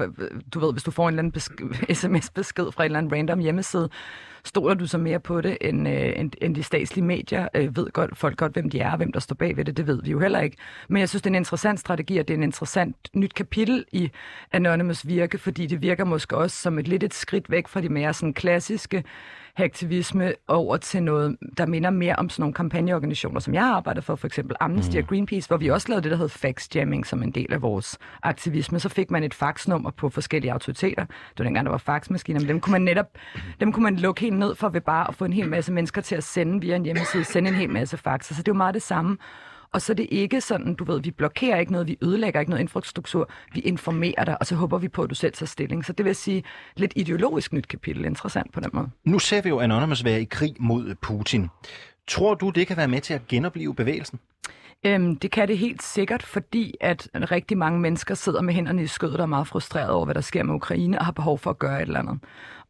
du 0.53 0.59
ved, 0.59 0.71
hvis 0.71 0.83
du 0.83 0.91
får 0.91 1.09
en 1.09 1.13
eller 1.13 1.19
anden 1.19 1.31
besk- 1.31 1.93
sms-besked 1.99 2.71
fra 2.71 2.83
en 2.83 2.85
eller 2.85 2.97
anden 2.97 3.13
random 3.13 3.39
hjemmeside, 3.39 3.89
Stoler 4.43 4.73
du 4.73 4.87
så 4.87 4.97
mere 4.97 5.19
på 5.19 5.41
det, 5.41 5.57
end, 5.61 5.87
øh, 5.87 6.13
end, 6.15 6.31
end 6.41 6.55
de 6.55 6.63
statslige 6.63 7.05
medier? 7.05 7.47
Øh, 7.55 7.75
ved 7.75 7.91
godt, 7.91 8.17
folk 8.17 8.37
godt, 8.37 8.53
hvem 8.53 8.69
de 8.69 8.79
er, 8.79 8.91
og 8.91 8.97
hvem 8.97 9.11
der 9.11 9.19
står 9.19 9.35
bag 9.35 9.57
ved 9.57 9.65
det? 9.65 9.77
Det 9.77 9.87
ved 9.87 10.01
vi 10.03 10.11
jo 10.11 10.19
heller 10.19 10.39
ikke. 10.39 10.57
Men 10.87 10.99
jeg 10.99 11.09
synes, 11.09 11.21
det 11.21 11.29
er 11.29 11.31
en 11.31 11.35
interessant 11.35 11.79
strategi, 11.79 12.17
og 12.17 12.27
det 12.27 12.33
er 12.33 12.37
en 12.37 12.43
interessant 12.43 12.95
nyt 13.13 13.33
kapitel 13.33 13.85
i 13.91 14.11
Anonymous 14.51 15.07
virke, 15.07 15.37
fordi 15.37 15.65
det 15.65 15.81
virker 15.81 16.05
måske 16.05 16.37
også 16.37 16.57
som 16.61 16.79
et 16.79 16.87
lidt 16.87 17.03
et 17.03 17.13
skridt 17.13 17.51
væk 17.51 17.67
fra 17.67 17.81
de 17.81 17.89
mere 17.89 18.13
sådan 18.13 18.33
klassiske 18.33 19.03
aktivisme 19.57 20.33
over 20.47 20.77
til 20.77 21.03
noget, 21.03 21.37
der 21.57 21.65
minder 21.65 21.89
mere 21.89 22.15
om 22.15 22.29
sådan 22.29 22.41
nogle 22.41 22.53
kampagneorganisationer, 22.53 23.39
som 23.39 23.53
jeg 23.53 23.63
har 23.63 23.75
arbejdet 23.75 24.03
for, 24.03 24.15
for 24.15 24.27
eksempel 24.27 24.55
Amnesty 24.59 24.95
mm. 24.95 25.03
og 25.03 25.07
Greenpeace, 25.07 25.47
hvor 25.47 25.57
vi 25.57 25.67
også 25.67 25.89
lavede 25.89 26.03
det, 26.03 26.11
der 26.11 26.17
hed 26.17 26.29
fax 26.29 26.75
jamming 26.75 27.05
som 27.05 27.23
en 27.23 27.31
del 27.31 27.53
af 27.53 27.61
vores 27.61 27.97
aktivisme. 28.23 28.79
Så 28.79 28.89
fik 28.89 29.11
man 29.11 29.23
et 29.23 29.33
faxnummer 29.33 29.91
på 29.91 30.09
forskellige 30.09 30.51
autoriteter. 30.51 31.05
Det 31.05 31.39
var 31.39 31.43
dengang, 31.43 31.65
der 31.65 31.71
var 31.71 31.77
faxmaskiner, 31.77 32.39
men 32.39 32.49
dem 32.49 32.59
kunne 32.59 32.71
man 32.71 32.81
netop 32.81 33.05
dem 33.59 33.71
kunne 33.71 33.83
man 33.83 33.95
lukke 33.95 34.21
helt 34.21 34.37
ned 34.37 34.55
for 34.55 34.69
ved 34.69 34.81
bare 34.81 35.07
at 35.07 35.15
få 35.15 35.25
en 35.25 35.33
hel 35.33 35.49
masse 35.49 35.71
mennesker 35.71 36.01
til 36.01 36.15
at 36.15 36.23
sende 36.23 36.61
via 36.61 36.75
en 36.75 36.83
hjemmeside, 36.83 37.23
sende 37.23 37.49
en 37.49 37.55
hel 37.55 37.69
masse 37.69 37.97
faxer. 37.97 38.35
Så 38.35 38.41
det 38.41 38.47
er 38.47 38.51
jo 38.51 38.57
meget 38.57 38.73
det 38.73 38.81
samme. 38.81 39.17
Og 39.73 39.81
så 39.81 39.93
er 39.93 39.95
det 39.95 40.07
ikke 40.11 40.41
sådan, 40.41 40.73
du 40.73 40.83
ved, 40.83 41.01
vi 41.01 41.11
blokerer 41.11 41.59
ikke 41.59 41.71
noget, 41.71 41.87
vi 41.87 41.97
ødelægger 42.01 42.39
ikke 42.39 42.49
noget 42.49 42.61
infrastruktur, 42.61 43.29
vi 43.53 43.59
informerer 43.59 44.25
dig, 44.25 44.37
og 44.39 44.45
så 44.45 44.55
håber 44.55 44.77
vi 44.77 44.87
på, 44.87 45.03
at 45.03 45.09
du 45.09 45.15
selv 45.15 45.33
tager 45.33 45.47
stilling. 45.47 45.85
Så 45.85 45.93
det 45.93 46.05
vil 46.05 46.15
sige, 46.15 46.43
lidt 46.75 46.93
ideologisk 46.95 47.53
nyt 47.53 47.67
kapitel, 47.67 48.05
interessant 48.05 48.53
på 48.53 48.59
den 48.59 48.69
måde. 48.73 48.89
Nu 49.03 49.19
ser 49.19 49.41
vi 49.41 49.49
jo 49.49 49.59
Anonymous 49.59 50.03
være 50.03 50.21
i 50.21 50.25
krig 50.25 50.55
mod 50.59 50.95
Putin. 51.01 51.49
Tror 52.07 52.33
du, 52.33 52.49
det 52.49 52.67
kan 52.67 52.77
være 52.77 52.87
med 52.87 53.01
til 53.01 53.13
at 53.13 53.27
genopleve 53.27 53.75
bevægelsen? 53.75 54.19
Øhm, 54.85 55.15
det 55.15 55.31
kan 55.31 55.47
det 55.47 55.57
helt 55.57 55.83
sikkert, 55.83 56.23
fordi 56.23 56.75
at 56.81 57.09
rigtig 57.13 57.57
mange 57.57 57.79
mennesker 57.79 58.15
sidder 58.15 58.41
med 58.41 58.53
hænderne 58.53 58.83
i 58.83 58.87
skødet 58.87 59.15
og 59.15 59.21
er 59.21 59.25
meget 59.25 59.47
frustreret 59.47 59.89
over, 59.89 60.05
hvad 60.05 60.15
der 60.15 60.21
sker 60.21 60.43
med 60.43 60.55
Ukraine 60.55 60.99
og 60.99 61.05
har 61.05 61.11
behov 61.11 61.37
for 61.37 61.49
at 61.49 61.59
gøre 61.59 61.81
et 61.81 61.81
eller 61.81 61.99
andet. 61.99 62.19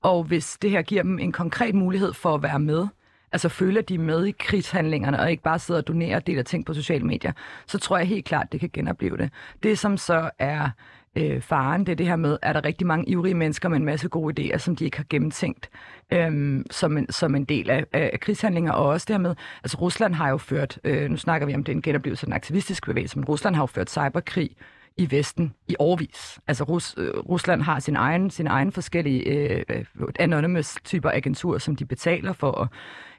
Og 0.02 0.24
hvis 0.24 0.58
det 0.62 0.72
her 0.72 0.82
giver 0.82 1.04
dem 1.04 1.20
en 1.20 1.32
konkret 1.32 1.76
mulighed 1.76 2.14
for 2.14 2.36
at 2.36 2.44
være 2.44 2.60
med, 2.60 2.88
altså 3.32 3.50
føler 3.50 3.82
de 3.82 3.98
med 3.98 4.26
i 4.26 4.32
krigshandlingerne, 4.32 5.20
og 5.20 5.32
ikke 5.32 5.44
bare 5.44 5.60
sidder 5.60 5.82
og 5.82 5.88
donerer 5.88 6.16
og 6.16 6.28
deler 6.28 6.44
ting 6.44 6.66
på 6.66 6.74
sociale 6.74 7.06
medier, 7.06 7.32
så 7.68 7.78
tror 7.78 7.98
jeg 7.98 8.08
helt 8.08 8.26
klart, 8.26 8.52
det 8.52 8.60
kan 8.60 8.70
genopleve 8.74 9.18
det. 9.18 9.30
Det, 9.64 9.80
som 9.80 9.98
så 9.98 10.30
er 10.40 10.70
øh, 11.16 11.42
faren, 11.42 11.86
det 11.86 11.92
er 11.92 11.96
det 11.96 12.06
her 12.06 12.16
med, 12.16 12.38
at 12.42 12.56
der 12.56 12.66
rigtig 12.66 12.88
mange 12.88 13.10
ivrige 13.10 13.34
mennesker 13.34 13.70
med 13.70 13.78
en 13.78 13.86
masse 13.86 14.10
gode 14.10 14.42
idéer, 14.42 14.58
som 14.58 14.76
de 14.76 14.86
ikke 14.86 14.98
har 14.98 15.06
gennemtænkt 15.10 15.70
øhm, 16.12 16.66
som, 16.72 16.98
en, 16.98 17.12
som 17.12 17.36
en 17.36 17.46
del 17.46 17.70
af, 17.70 17.86
af 17.94 18.20
krigshandlinger, 18.20 18.72
og 18.72 18.86
også 18.86 19.06
dermed, 19.10 19.36
altså 19.64 19.78
Rusland 19.78 20.14
har 20.14 20.30
jo 20.30 20.38
ført, 20.38 20.80
øh, 20.84 21.10
nu 21.10 21.18
snakker 21.18 21.48
vi 21.48 21.56
om 21.56 21.64
det 21.64 21.84
genoplevelse 21.84 22.24
af 22.24 22.28
den 22.28 22.34
aktivistiske 22.34 22.86
bevægelse, 22.86 23.18
men 23.20 23.26
Rusland 23.26 23.56
har 23.56 23.62
jo 23.62 23.68
ført 23.68 23.90
cyberkrig 23.90 24.50
i 24.98 25.12
Vesten 25.12 25.54
i 25.68 25.76
årvis. 25.80 26.40
Altså 26.48 26.64
Rus, 26.64 26.96
øh, 26.98 27.14
Rusland 27.18 27.62
har 27.62 27.80
sin 27.80 27.96
egen, 27.96 28.30
sin 28.30 28.48
egen 28.48 28.72
forskellige 28.72 29.24
øh, 29.24 29.64
øh 29.70 29.86
anonymous 30.20 30.76
typer 30.84 31.10
agenturer, 31.10 31.58
som 31.58 31.76
de 31.76 31.86
betaler 31.86 32.34
for 32.34 32.62
at 32.62 32.68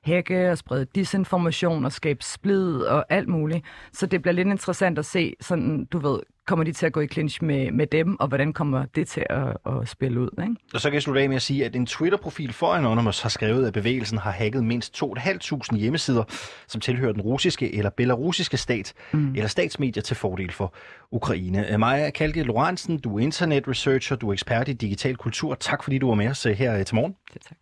hacke 0.02 0.50
og 0.50 0.59
sprede 0.59 0.87
disinformation 0.94 1.85
og 1.85 1.92
skabe 1.92 2.24
splid 2.24 2.76
og 2.76 3.04
alt 3.09 3.28
muligt. 3.28 3.64
Så 3.92 4.06
det 4.06 4.22
bliver 4.22 4.35
lidt 4.35 4.48
interessant 4.48 4.98
at 4.98 5.06
se, 5.06 5.35
sådan, 5.40 5.85
du 5.85 5.98
ved, 5.98 6.20
kommer 6.50 6.64
de 6.64 6.72
til 6.72 6.86
at 6.86 6.92
gå 6.92 7.00
i 7.00 7.06
clinch 7.06 7.42
med, 7.42 7.70
med 7.70 7.86
dem, 7.86 8.20
og 8.20 8.28
hvordan 8.28 8.52
kommer 8.52 8.84
det 8.84 9.08
til 9.08 9.26
at, 9.30 9.56
at 9.66 9.88
spille 9.88 10.20
ud? 10.20 10.42
Ikke? 10.42 10.54
Og 10.74 10.80
så 10.80 10.88
kan 10.88 10.94
jeg 10.94 11.02
slutte 11.02 11.20
af 11.22 11.28
med 11.28 11.36
at 11.36 11.42
sige, 11.42 11.64
at 11.64 11.76
en 11.76 11.86
Twitter-profil 11.86 12.52
for 12.52 12.66
Anonymous 12.66 13.22
har 13.22 13.28
skrevet, 13.28 13.66
at 13.66 13.72
bevægelsen 13.72 14.18
har 14.18 14.30
hacket 14.30 14.64
mindst 14.64 15.02
2.500 15.02 15.76
hjemmesider, 15.76 16.24
som 16.68 16.80
tilhører 16.80 17.12
den 17.12 17.22
russiske 17.22 17.74
eller 17.74 17.90
belarusiske 17.90 18.56
stat, 18.56 18.92
mm. 19.12 19.34
eller 19.34 19.48
statsmedier 19.48 20.02
til 20.02 20.16
fordel 20.16 20.52
for 20.52 20.74
Ukraine. 21.10 21.78
Maja 21.78 22.10
Kalke 22.10 22.42
Lorentzen, 22.42 22.98
du 22.98 23.16
er 23.16 23.20
internet 23.20 23.68
researcher, 23.68 24.16
du 24.16 24.28
er 24.28 24.32
ekspert 24.32 24.68
i 24.68 24.72
digital 24.72 25.16
kultur. 25.16 25.54
Tak 25.54 25.82
fordi 25.82 25.98
du 25.98 26.08
var 26.08 26.14
med 26.14 26.28
os 26.28 26.46
øh, 26.46 26.52
her 26.52 26.78
øh, 26.78 26.84
til 26.84 26.94
morgen. 26.94 27.14
Det 27.34 27.42
tak. 27.48 27.58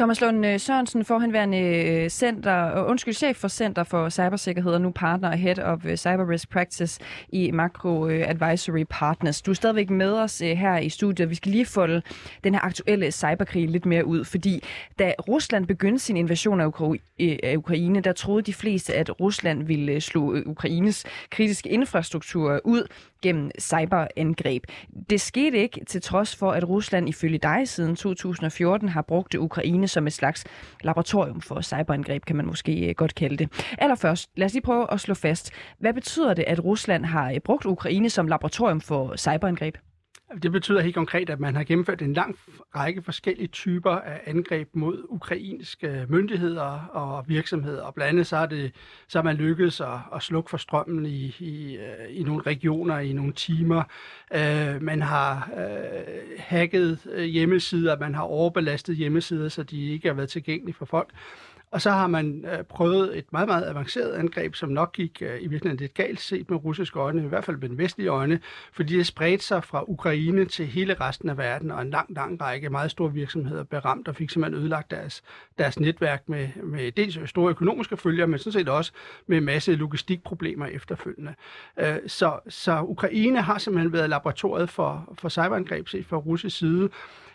Thomas 0.00 0.20
Lund 0.20 0.46
øh, 0.46 0.60
Sørensen, 0.60 1.04
forhenværende 1.04 1.58
øh, 1.58 2.08
center, 2.10 2.78
øh, 2.78 2.90
undskyld, 2.90 3.14
chef 3.14 3.36
for 3.36 3.48
Center 3.48 3.84
for 3.84 4.08
Cybersikkerhed 4.08 4.72
og 4.72 4.80
nu 4.80 4.90
partner 4.90 5.28
og 5.30 5.38
head 5.38 5.58
of 5.58 5.78
Cyber 5.96 6.30
Risk 6.30 6.50
Practice 6.50 7.00
i 7.28 7.50
Macro 7.50 8.06
Advisory 8.06 8.84
Partners. 8.90 9.42
Du 9.42 9.50
er 9.50 9.54
stadigvæk 9.54 9.90
med 9.90 10.12
os 10.12 10.38
her 10.38 10.78
i 10.78 10.88
studiet. 10.88 11.30
Vi 11.30 11.34
skal 11.34 11.52
lige 11.52 11.66
folde 11.66 12.02
den 12.44 12.54
her 12.54 12.60
aktuelle 12.60 13.12
cyberkrig 13.12 13.68
lidt 13.68 13.86
mere 13.86 14.06
ud, 14.06 14.24
fordi 14.24 14.64
da 14.98 15.12
Rusland 15.28 15.66
begyndte 15.66 16.04
sin 16.04 16.16
invasion 16.16 16.60
af 16.60 16.66
Ukraine, 17.56 18.00
der 18.00 18.12
troede 18.12 18.42
de 18.42 18.54
fleste, 18.54 18.94
at 18.94 19.20
Rusland 19.20 19.62
ville 19.62 20.00
slå 20.00 20.42
Ukraines 20.46 21.04
kritiske 21.30 21.68
infrastruktur 21.68 22.60
ud 22.64 22.86
gennem 23.22 23.50
cyberangreb. 23.60 24.64
Det 25.10 25.20
skete 25.20 25.58
ikke, 25.58 25.84
til 25.84 26.02
trods 26.02 26.36
for, 26.36 26.52
at 26.52 26.68
Rusland 26.68 27.08
ifølge 27.08 27.38
dig 27.38 27.68
siden 27.68 27.96
2014 27.96 28.88
har 28.88 29.02
brugt 29.02 29.34
Ukraine 29.34 29.88
som 29.90 30.06
et 30.06 30.12
slags 30.12 30.44
laboratorium 30.82 31.40
for 31.40 31.60
cyberangreb, 31.60 32.24
kan 32.24 32.36
man 32.36 32.46
måske 32.46 32.88
øh, 32.88 32.94
godt 32.94 33.14
kalde 33.14 33.36
det. 33.36 33.48
Allerførst, 33.78 34.30
lad 34.36 34.46
os 34.46 34.52
lige 34.52 34.62
prøve 34.62 34.92
at 34.92 35.00
slå 35.00 35.14
fast. 35.14 35.50
Hvad 35.78 35.94
betyder 35.94 36.34
det, 36.34 36.44
at 36.48 36.64
Rusland 36.64 37.04
har 37.04 37.30
øh, 37.30 37.40
brugt 37.40 37.66
Ukraine 37.66 38.10
som 38.10 38.26
laboratorium 38.26 38.80
for 38.80 39.16
cyberangreb? 39.16 39.76
Det 40.42 40.52
betyder 40.52 40.80
helt 40.80 40.94
konkret, 40.94 41.30
at 41.30 41.40
man 41.40 41.56
har 41.56 41.64
gennemført 41.64 42.02
en 42.02 42.12
lang 42.12 42.36
række 42.76 43.02
forskellige 43.02 43.46
typer 43.46 43.90
af 43.90 44.20
angreb 44.26 44.68
mod 44.72 45.04
ukrainske 45.08 46.06
myndigheder 46.08 46.88
og 46.92 47.24
virksomheder. 47.28 47.82
Og 47.82 47.94
blandt 47.94 48.08
andet 48.08 48.26
så 48.26 48.36
er, 48.36 48.46
det, 48.46 48.72
så 49.08 49.18
er 49.18 49.22
man 49.22 49.36
lykkedes 49.36 49.80
at, 49.80 49.98
at 50.14 50.22
slukke 50.22 50.50
for 50.50 50.56
strømmen 50.56 51.06
i, 51.06 51.36
i, 51.38 51.76
øh, 51.76 52.16
i 52.16 52.22
nogle 52.22 52.42
regioner 52.42 52.98
i 52.98 53.12
nogle 53.12 53.32
timer. 53.32 53.82
Øh, 54.34 54.82
man 54.82 55.02
har 55.02 55.50
øh, 55.56 56.38
hacket 56.38 57.06
øh, 57.12 57.24
hjemmesider, 57.24 57.98
man 57.98 58.14
har 58.14 58.22
overbelastet 58.22 58.96
hjemmesider, 58.96 59.48
så 59.48 59.62
de 59.62 59.90
ikke 59.90 60.08
har 60.08 60.14
været 60.14 60.28
tilgængelige 60.28 60.74
for 60.74 60.84
folk. 60.84 61.10
Og 61.72 61.82
så 61.82 61.90
har 61.90 62.06
man 62.06 62.44
øh, 62.52 62.64
prøvet 62.64 63.18
et 63.18 63.32
meget, 63.32 63.48
meget 63.48 63.68
avanceret 63.68 64.12
angreb, 64.12 64.54
som 64.54 64.68
nok 64.68 64.92
gik 64.92 65.22
øh, 65.22 65.42
i 65.42 65.46
virkeligheden 65.46 65.76
lidt 65.76 65.94
galt 65.94 66.20
set 66.20 66.50
med 66.50 66.64
russiske 66.64 66.98
øjne, 66.98 67.24
i 67.24 67.28
hvert 67.28 67.44
fald 67.44 67.56
med 67.56 67.68
den 67.68 67.78
vestlige 67.78 68.08
øjne, 68.08 68.40
fordi 68.72 68.96
det 68.96 69.06
spredte 69.06 69.44
sig 69.44 69.64
fra 69.64 69.84
Ukraine 69.88 70.44
til 70.44 70.66
hele 70.66 70.94
resten 70.94 71.28
af 71.28 71.38
verden, 71.38 71.70
og 71.70 71.82
en 71.82 71.90
lang, 71.90 72.14
lang 72.14 72.40
række 72.40 72.70
meget 72.70 72.90
store 72.90 73.12
virksomheder 73.12 73.64
blev 73.64 73.80
ramt 73.80 74.08
og 74.08 74.16
fik 74.16 74.30
simpelthen 74.30 74.60
ødelagt 74.60 74.90
deres, 74.90 75.22
deres 75.58 75.80
netværk 75.80 76.28
med, 76.28 76.48
med 76.62 76.92
dels 76.92 77.30
store 77.30 77.50
økonomiske 77.50 77.96
følger, 77.96 78.26
men 78.26 78.38
sådan 78.38 78.52
set 78.52 78.68
også 78.68 78.92
med 79.26 79.38
en 79.38 79.44
masse 79.44 79.74
logistikproblemer 79.74 80.66
efterfølgende. 80.66 81.34
Øh, 81.78 81.96
så, 82.06 82.38
så 82.48 82.82
Ukraine 82.82 83.42
har 83.42 83.58
simpelthen 83.58 83.92
været 83.92 84.10
laboratoriet 84.10 84.70
for, 84.70 85.14
for 85.18 85.28
cyberangreb 85.28 85.88
set 85.88 86.06
fra 86.06 86.16
russisk 86.16 86.58
side, 86.58 86.90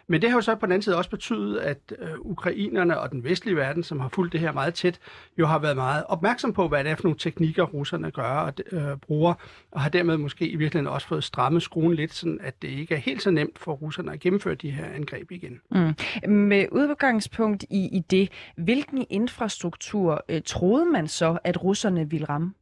men 0.07 0.21
det 0.21 0.29
har 0.29 0.37
jo 0.37 0.41
så 0.41 0.55
på 0.55 0.65
den 0.65 0.71
anden 0.71 0.81
side 0.81 0.97
også 0.97 1.09
betydet, 1.09 1.57
at 1.57 1.93
øh, 1.99 2.09
ukrainerne 2.19 2.99
og 2.99 3.11
den 3.11 3.23
vestlige 3.23 3.55
verden, 3.55 3.83
som 3.83 3.99
har 3.99 4.09
fulgt 4.09 4.33
det 4.33 4.39
her 4.39 4.51
meget 4.51 4.73
tæt, 4.73 4.99
jo 5.39 5.45
har 5.45 5.59
været 5.59 5.75
meget 5.75 6.03
opmærksom 6.09 6.53
på, 6.53 6.67
hvad 6.67 6.83
det 6.83 6.91
er 6.91 6.95
for 6.95 7.03
nogle 7.03 7.17
teknikker, 7.19 7.63
russerne 7.63 8.11
gør 8.11 8.23
og 8.23 8.53
øh, 8.71 8.97
bruger, 8.97 9.33
og 9.71 9.81
har 9.81 9.89
dermed 9.89 10.17
måske 10.17 10.47
i 10.47 10.55
virkeligheden 10.55 10.93
også 10.93 11.07
fået 11.07 11.23
strammet 11.23 11.63
skruen 11.63 11.93
lidt, 11.93 12.13
sådan 12.13 12.39
at 12.41 12.61
det 12.61 12.67
ikke 12.67 12.95
er 12.95 12.99
helt 12.99 13.21
så 13.21 13.31
nemt 13.31 13.59
for 13.59 13.71
russerne 13.73 14.13
at 14.13 14.19
gennemføre 14.19 14.55
de 14.55 14.71
her 14.71 14.85
angreb 14.85 15.31
igen. 15.31 15.61
Mm. 15.71 16.29
Med 16.31 16.65
udgangspunkt 16.71 17.63
i, 17.69 17.97
i 17.97 17.99
det, 17.99 18.29
hvilken 18.57 19.05
infrastruktur 19.09 20.25
øh, 20.29 20.41
troede 20.45 20.85
man 20.85 21.07
så, 21.07 21.37
at 21.43 21.63
russerne 21.63 22.09
ville 22.09 22.25
ramme? 22.29 22.53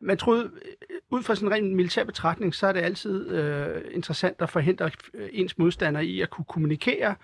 Man 0.00 0.16
troede, 0.16 0.44
øh, 0.44 0.96
ud 1.10 1.22
fra 1.22 1.34
sådan 1.34 1.48
en 1.48 1.54
ren 1.54 1.76
militær 1.76 2.04
betragtning, 2.04 2.54
så 2.54 2.66
er 2.66 2.72
det 2.72 2.80
altid 2.80 3.30
øh, 3.30 3.82
interessant 3.90 4.36
at 4.42 4.50
forhindre 4.50 4.90
øh, 5.14 5.28
ens 5.32 5.58
modstander 5.58 6.00
i 6.00 6.20
at 6.20 6.30
kunne 6.30 6.44
kommunikere 6.44 7.14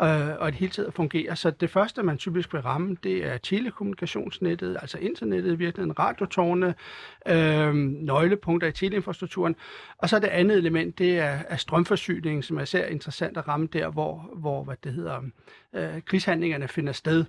øh, 0.00 0.38
og 0.38 0.48
et 0.48 0.54
hele 0.54 0.72
taget 0.72 0.94
fungere. 0.94 1.36
Så 1.36 1.50
det 1.50 1.70
første, 1.70 2.02
man 2.02 2.18
typisk 2.18 2.52
vil 2.52 2.62
ramme, 2.62 2.96
det 3.02 3.26
er 3.26 3.38
telekommunikationsnettet, 3.38 4.76
altså 4.80 4.98
internettet 4.98 5.52
i 5.52 5.56
virkeligheden, 5.56 5.98
radiotårne, 5.98 6.74
øh, 7.28 7.74
nøglepunkter 7.74 8.68
i 8.68 8.72
teleinfrastrukturen. 8.72 9.56
Og 9.98 10.08
så 10.08 10.18
det 10.18 10.28
andet 10.28 10.56
element, 10.56 10.98
det 10.98 11.18
er, 11.18 11.38
er 11.48 11.56
strømforsyningen, 11.56 12.42
som 12.42 12.58
er 12.58 12.62
især 12.62 12.86
interessant 12.86 13.36
at 13.36 13.48
ramme 13.48 13.68
der, 13.72 13.88
hvor, 13.88 14.30
hvor 14.36 14.64
hvad 14.64 14.76
det 14.84 14.92
hedder, 14.92 15.22
øh, 15.74 16.02
krigshandlingerne 16.06 16.68
finder 16.68 16.92
sted. 16.92 17.24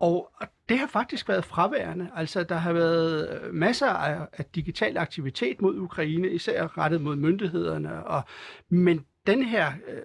Og 0.00 0.32
det 0.68 0.78
har 0.78 0.86
faktisk 0.86 1.28
været 1.28 1.44
fraværende. 1.44 2.10
Altså, 2.14 2.42
der 2.42 2.54
har 2.54 2.72
været 2.72 3.40
øh, 3.42 3.54
masser 3.54 3.86
af, 3.86 4.26
af 4.32 4.44
digital 4.44 4.98
aktivitet 4.98 5.62
mod 5.62 5.78
Ukraine, 5.78 6.28
især 6.28 6.78
rettet 6.78 7.00
mod 7.00 7.16
myndighederne. 7.16 8.04
Og, 8.04 8.22
men 8.68 9.04
den 9.26 9.42
her 9.42 9.72
øh, 9.88 10.02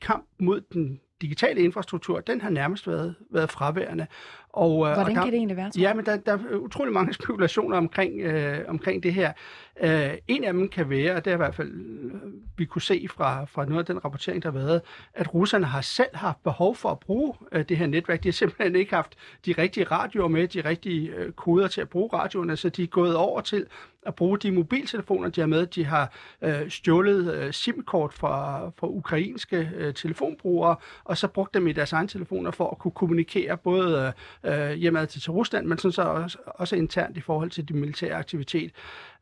kamp 0.00 0.26
mod 0.40 0.60
den 0.60 1.00
digitale 1.22 1.60
infrastruktur, 1.60 2.20
den 2.20 2.40
har 2.40 2.50
nærmest 2.50 2.86
været, 2.86 3.14
været 3.30 3.50
fraværende. 3.50 4.06
Og, 4.48 4.70
øh, 4.70 4.94
Hvordan 4.94 4.98
og 4.98 5.06
der, 5.06 5.14
kan 5.14 5.32
det 5.32 5.34
egentlig 5.34 5.56
være? 5.56 5.70
Ja, 5.78 5.94
men 5.94 6.06
der, 6.06 6.16
der 6.16 6.32
er 6.32 6.56
utrolig 6.56 6.92
mange 6.94 7.14
spekulationer 7.20 7.76
omkring, 7.76 8.20
øh, 8.20 8.64
omkring 8.68 9.02
det 9.02 9.14
her. 9.14 9.32
Øh, 9.80 10.10
en 10.28 10.44
af 10.44 10.52
dem 10.52 10.68
kan 10.68 10.90
være, 10.90 11.14
og 11.14 11.24
det 11.24 11.30
er 11.30 11.34
i 11.34 11.36
hvert 11.36 11.54
fald, 11.54 11.72
øh, 11.72 12.12
vi 12.56 12.64
kunne 12.64 12.82
se 12.82 13.06
fra, 13.10 13.44
fra 13.44 13.64
noget 13.64 13.78
af 13.78 13.86
den 13.86 14.04
rapportering, 14.04 14.42
der 14.42 14.50
har 14.50 14.58
været, 14.58 14.82
at 15.14 15.34
russerne 15.34 15.66
har 15.66 15.80
selv 15.80 16.16
haft 16.16 16.42
behov 16.42 16.76
for 16.76 16.88
at 16.88 16.98
bruge 16.98 17.34
øh, 17.52 17.64
det 17.68 17.76
her 17.76 17.86
netværk. 17.86 18.22
De 18.22 18.28
har 18.28 18.32
simpelthen 18.32 18.76
ikke 18.76 18.94
haft 18.94 19.14
de 19.46 19.54
rigtige 19.58 19.84
radioer 19.84 20.28
med, 20.28 20.48
de 20.48 20.60
rigtige 20.60 21.14
øh, 21.14 21.32
koder 21.32 21.68
til 21.68 21.80
at 21.80 21.88
bruge 21.88 22.10
radioerne, 22.12 22.56
så 22.56 22.68
de 22.68 22.82
er 22.82 22.86
gået 22.86 23.16
over 23.16 23.40
til 23.40 23.66
at 24.08 24.14
bruge 24.14 24.38
de 24.38 24.52
mobiltelefoner, 24.52 25.28
de 25.28 25.40
har 25.40 25.48
med. 25.48 25.66
De 25.66 25.84
har 25.84 26.12
øh, 26.42 26.70
stjålet 26.70 27.34
øh, 27.34 27.52
SIM-kort 27.52 28.12
fra, 28.12 28.68
fra 28.78 28.86
ukrainske 28.86 29.70
øh, 29.76 29.94
telefonbrugere, 29.94 30.76
og 31.04 31.18
så 31.18 31.28
brugt 31.28 31.54
dem 31.54 31.66
i 31.66 31.72
deres 31.72 31.92
egne 31.92 32.08
telefoner 32.08 32.50
for 32.50 32.70
at 32.70 32.78
kunne 32.78 32.92
kommunikere 32.92 33.56
både 33.56 34.12
øh, 34.44 34.70
øh 34.70 34.72
hjemad 34.72 35.06
til, 35.06 35.22
til 35.22 35.30
Rusland, 35.30 35.66
men 35.66 35.78
sådan 35.78 35.92
så 35.92 36.02
også, 36.02 36.38
også 36.46 36.76
internt 36.76 37.16
i 37.16 37.20
forhold 37.20 37.50
til 37.50 37.68
de 37.68 37.74
militære 37.74 38.14
aktivitet. 38.14 38.72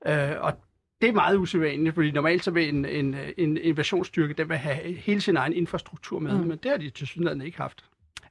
Øh, 0.07 0.31
og 0.41 0.53
det 1.01 1.09
er 1.09 1.13
meget 1.13 1.37
usædvanligt, 1.37 1.95
fordi 1.95 2.11
normalt 2.11 2.45
så 2.45 2.51
vil 2.51 2.69
en, 2.69 2.85
en, 2.85 3.17
en 3.39 3.57
invasionsstyrke, 3.57 4.35
den 4.35 4.49
vil 4.49 4.57
have 4.57 4.93
hele 4.93 5.21
sin 5.21 5.37
egen 5.37 5.53
infrastruktur 5.53 6.19
med, 6.19 6.33
mm. 6.33 6.47
men 6.47 6.59
det 6.63 6.71
har 6.71 6.79
de 6.79 6.91
til 6.91 7.07
synligheden 7.07 7.43
ikke 7.43 7.59
haft. 7.59 7.85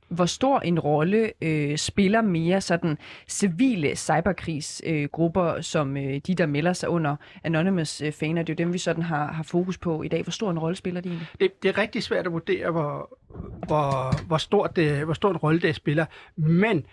Hvor 0.07 0.25
stor 0.25 0.59
en 0.59 0.79
rolle 0.79 1.31
øh, 1.41 1.77
spiller 1.77 2.21
mere 2.21 2.61
sådan 2.61 2.97
civile 3.27 3.95
cyberkrigsgrupper, 3.95 5.55
øh, 5.55 5.63
som 5.63 5.97
øh, 5.97 6.21
de, 6.27 6.35
der 6.35 6.45
melder 6.45 6.73
sig 6.73 6.89
under 6.89 7.15
Anonymous 7.43 8.01
øh, 8.01 8.11
faner, 8.11 8.43
det 8.43 8.49
er 8.49 8.63
jo 8.63 8.65
dem, 8.65 8.73
vi 8.73 8.77
sådan 8.77 9.03
har, 9.03 9.31
har 9.31 9.43
fokus 9.43 9.77
på 9.77 10.03
i 10.03 10.07
dag. 10.07 10.23
Hvor 10.23 10.31
stor 10.31 10.51
en 10.51 10.59
rolle 10.59 10.75
spiller 10.75 11.01
de 11.01 11.09
egentlig? 11.09 11.27
Det, 11.39 11.63
det 11.63 11.69
er 11.69 11.77
rigtig 11.77 12.03
svært 12.03 12.25
at 12.25 12.31
vurdere, 12.31 12.71
hvor, 12.71 13.17
hvor, 13.67 14.25
hvor, 14.27 14.37
stort 14.37 14.75
det, 14.75 15.05
hvor 15.05 15.13
stor 15.13 15.29
en 15.29 15.37
rolle 15.37 15.61
det 15.61 15.75
spiller, 15.75 16.05
men 16.35 16.85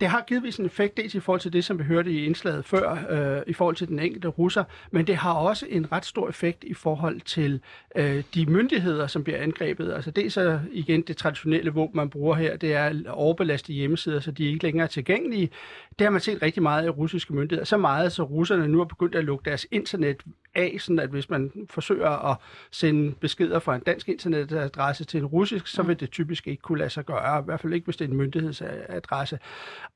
det 0.00 0.08
har 0.08 0.24
givetvis 0.26 0.56
en 0.56 0.66
effekt, 0.66 0.96
dels 0.96 1.14
i 1.14 1.20
forhold 1.20 1.40
til 1.40 1.52
det, 1.52 1.64
som 1.64 1.78
vi 1.78 1.84
hørte 1.84 2.10
i 2.10 2.24
indslaget 2.24 2.64
før, 2.64 2.98
øh, 3.10 3.42
i 3.46 3.52
forhold 3.52 3.76
til 3.76 3.88
den 3.88 3.98
enkelte 3.98 4.28
russer, 4.28 4.64
men 4.90 5.06
det 5.06 5.16
har 5.16 5.32
også 5.32 5.66
en 5.68 5.92
ret 5.92 6.04
stor 6.04 6.28
effekt 6.28 6.64
i 6.64 6.74
forhold 6.74 7.20
til 7.20 7.60
øh, 7.96 8.22
de 8.34 8.46
myndigheder, 8.46 9.06
som 9.06 9.24
bliver 9.24 9.38
angrebet. 9.38 9.92
Altså 9.92 10.10
det 10.10 10.26
er 10.26 10.30
så 10.30 10.60
igen 10.72 11.02
det 11.02 11.16
traditionelle 11.16 11.70
våben, 11.70 11.96
man 11.96 12.10
bruger 12.10 12.34
her, 12.34 12.56
det 12.56 12.74
er 12.74 13.10
overbelastede 13.10 13.76
hjemmesider, 13.76 14.20
så 14.20 14.30
de 14.30 14.44
er 14.44 14.48
ikke 14.48 14.64
længere 14.64 14.88
tilgængelige. 14.88 15.50
Det 15.98 16.04
har 16.04 16.10
man 16.10 16.20
set 16.20 16.42
rigtig 16.42 16.62
meget 16.62 16.86
i 16.86 16.88
russiske 16.88 17.34
myndigheder. 17.34 17.64
Så 17.64 17.76
meget, 17.76 18.12
så 18.12 18.22
russerne 18.22 18.68
nu 18.68 18.78
har 18.78 18.84
begyndt 18.84 19.14
at 19.14 19.24
lukke 19.24 19.50
deres 19.50 19.66
internet 19.70 20.22
af, 20.56 20.76
sådan 20.80 20.98
at 20.98 21.08
hvis 21.08 21.30
man 21.30 21.52
forsøger 21.70 22.30
at 22.30 22.36
sende 22.70 23.14
beskeder 23.20 23.58
fra 23.58 23.74
en 23.74 23.80
dansk 23.80 24.08
internetadresse 24.08 25.04
til 25.04 25.20
en 25.20 25.26
russisk, 25.26 25.66
så 25.66 25.82
vil 25.82 26.00
det 26.00 26.10
typisk 26.10 26.48
ikke 26.48 26.62
kunne 26.62 26.78
lade 26.78 26.90
sig 26.90 27.06
gøre, 27.06 27.40
i 27.40 27.44
hvert 27.44 27.60
fald 27.60 27.72
ikke, 27.72 27.84
hvis 27.84 27.96
det 27.96 28.04
er 28.04 28.08
en 28.08 28.16
myndighedsadresse. 28.16 29.38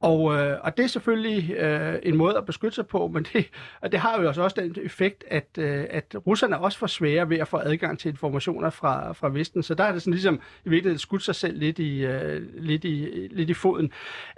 Og, 0.00 0.34
øh, 0.34 0.58
og 0.62 0.76
det 0.76 0.82
er 0.82 0.86
selvfølgelig 0.86 1.50
øh, 1.50 1.98
en 2.02 2.16
måde 2.16 2.36
at 2.36 2.46
beskytte 2.46 2.74
sig 2.74 2.86
på, 2.86 3.08
men 3.14 3.26
det, 3.32 3.50
og 3.80 3.92
det 3.92 4.00
har 4.00 4.22
jo 4.22 4.28
også 4.28 4.60
den 4.60 4.76
effekt, 4.84 5.24
at, 5.28 5.48
øh, 5.58 5.86
at 5.90 6.16
russerne 6.26 6.58
også 6.58 6.78
får 6.78 6.86
svære 6.86 7.28
ved 7.28 7.38
at 7.38 7.48
få 7.48 7.56
adgang 7.56 7.98
til 7.98 8.08
informationer 8.08 8.70
fra, 8.70 9.12
fra 9.12 9.28
Vesten, 9.28 9.62
så 9.62 9.74
der 9.74 9.84
er 9.84 9.92
det 9.92 10.02
sådan 10.02 10.12
ligesom 10.12 10.40
i 10.64 10.68
virkeligheden 10.68 10.98
skudt 10.98 11.22
sig 11.22 11.34
selv 11.34 11.58
lidt 11.58 11.78
i, 11.78 12.04
øh, 12.04 12.42
lidt 12.54 12.84
i, 12.84 13.28
lidt 13.30 13.50
i 13.50 13.54
foden. 13.54 13.92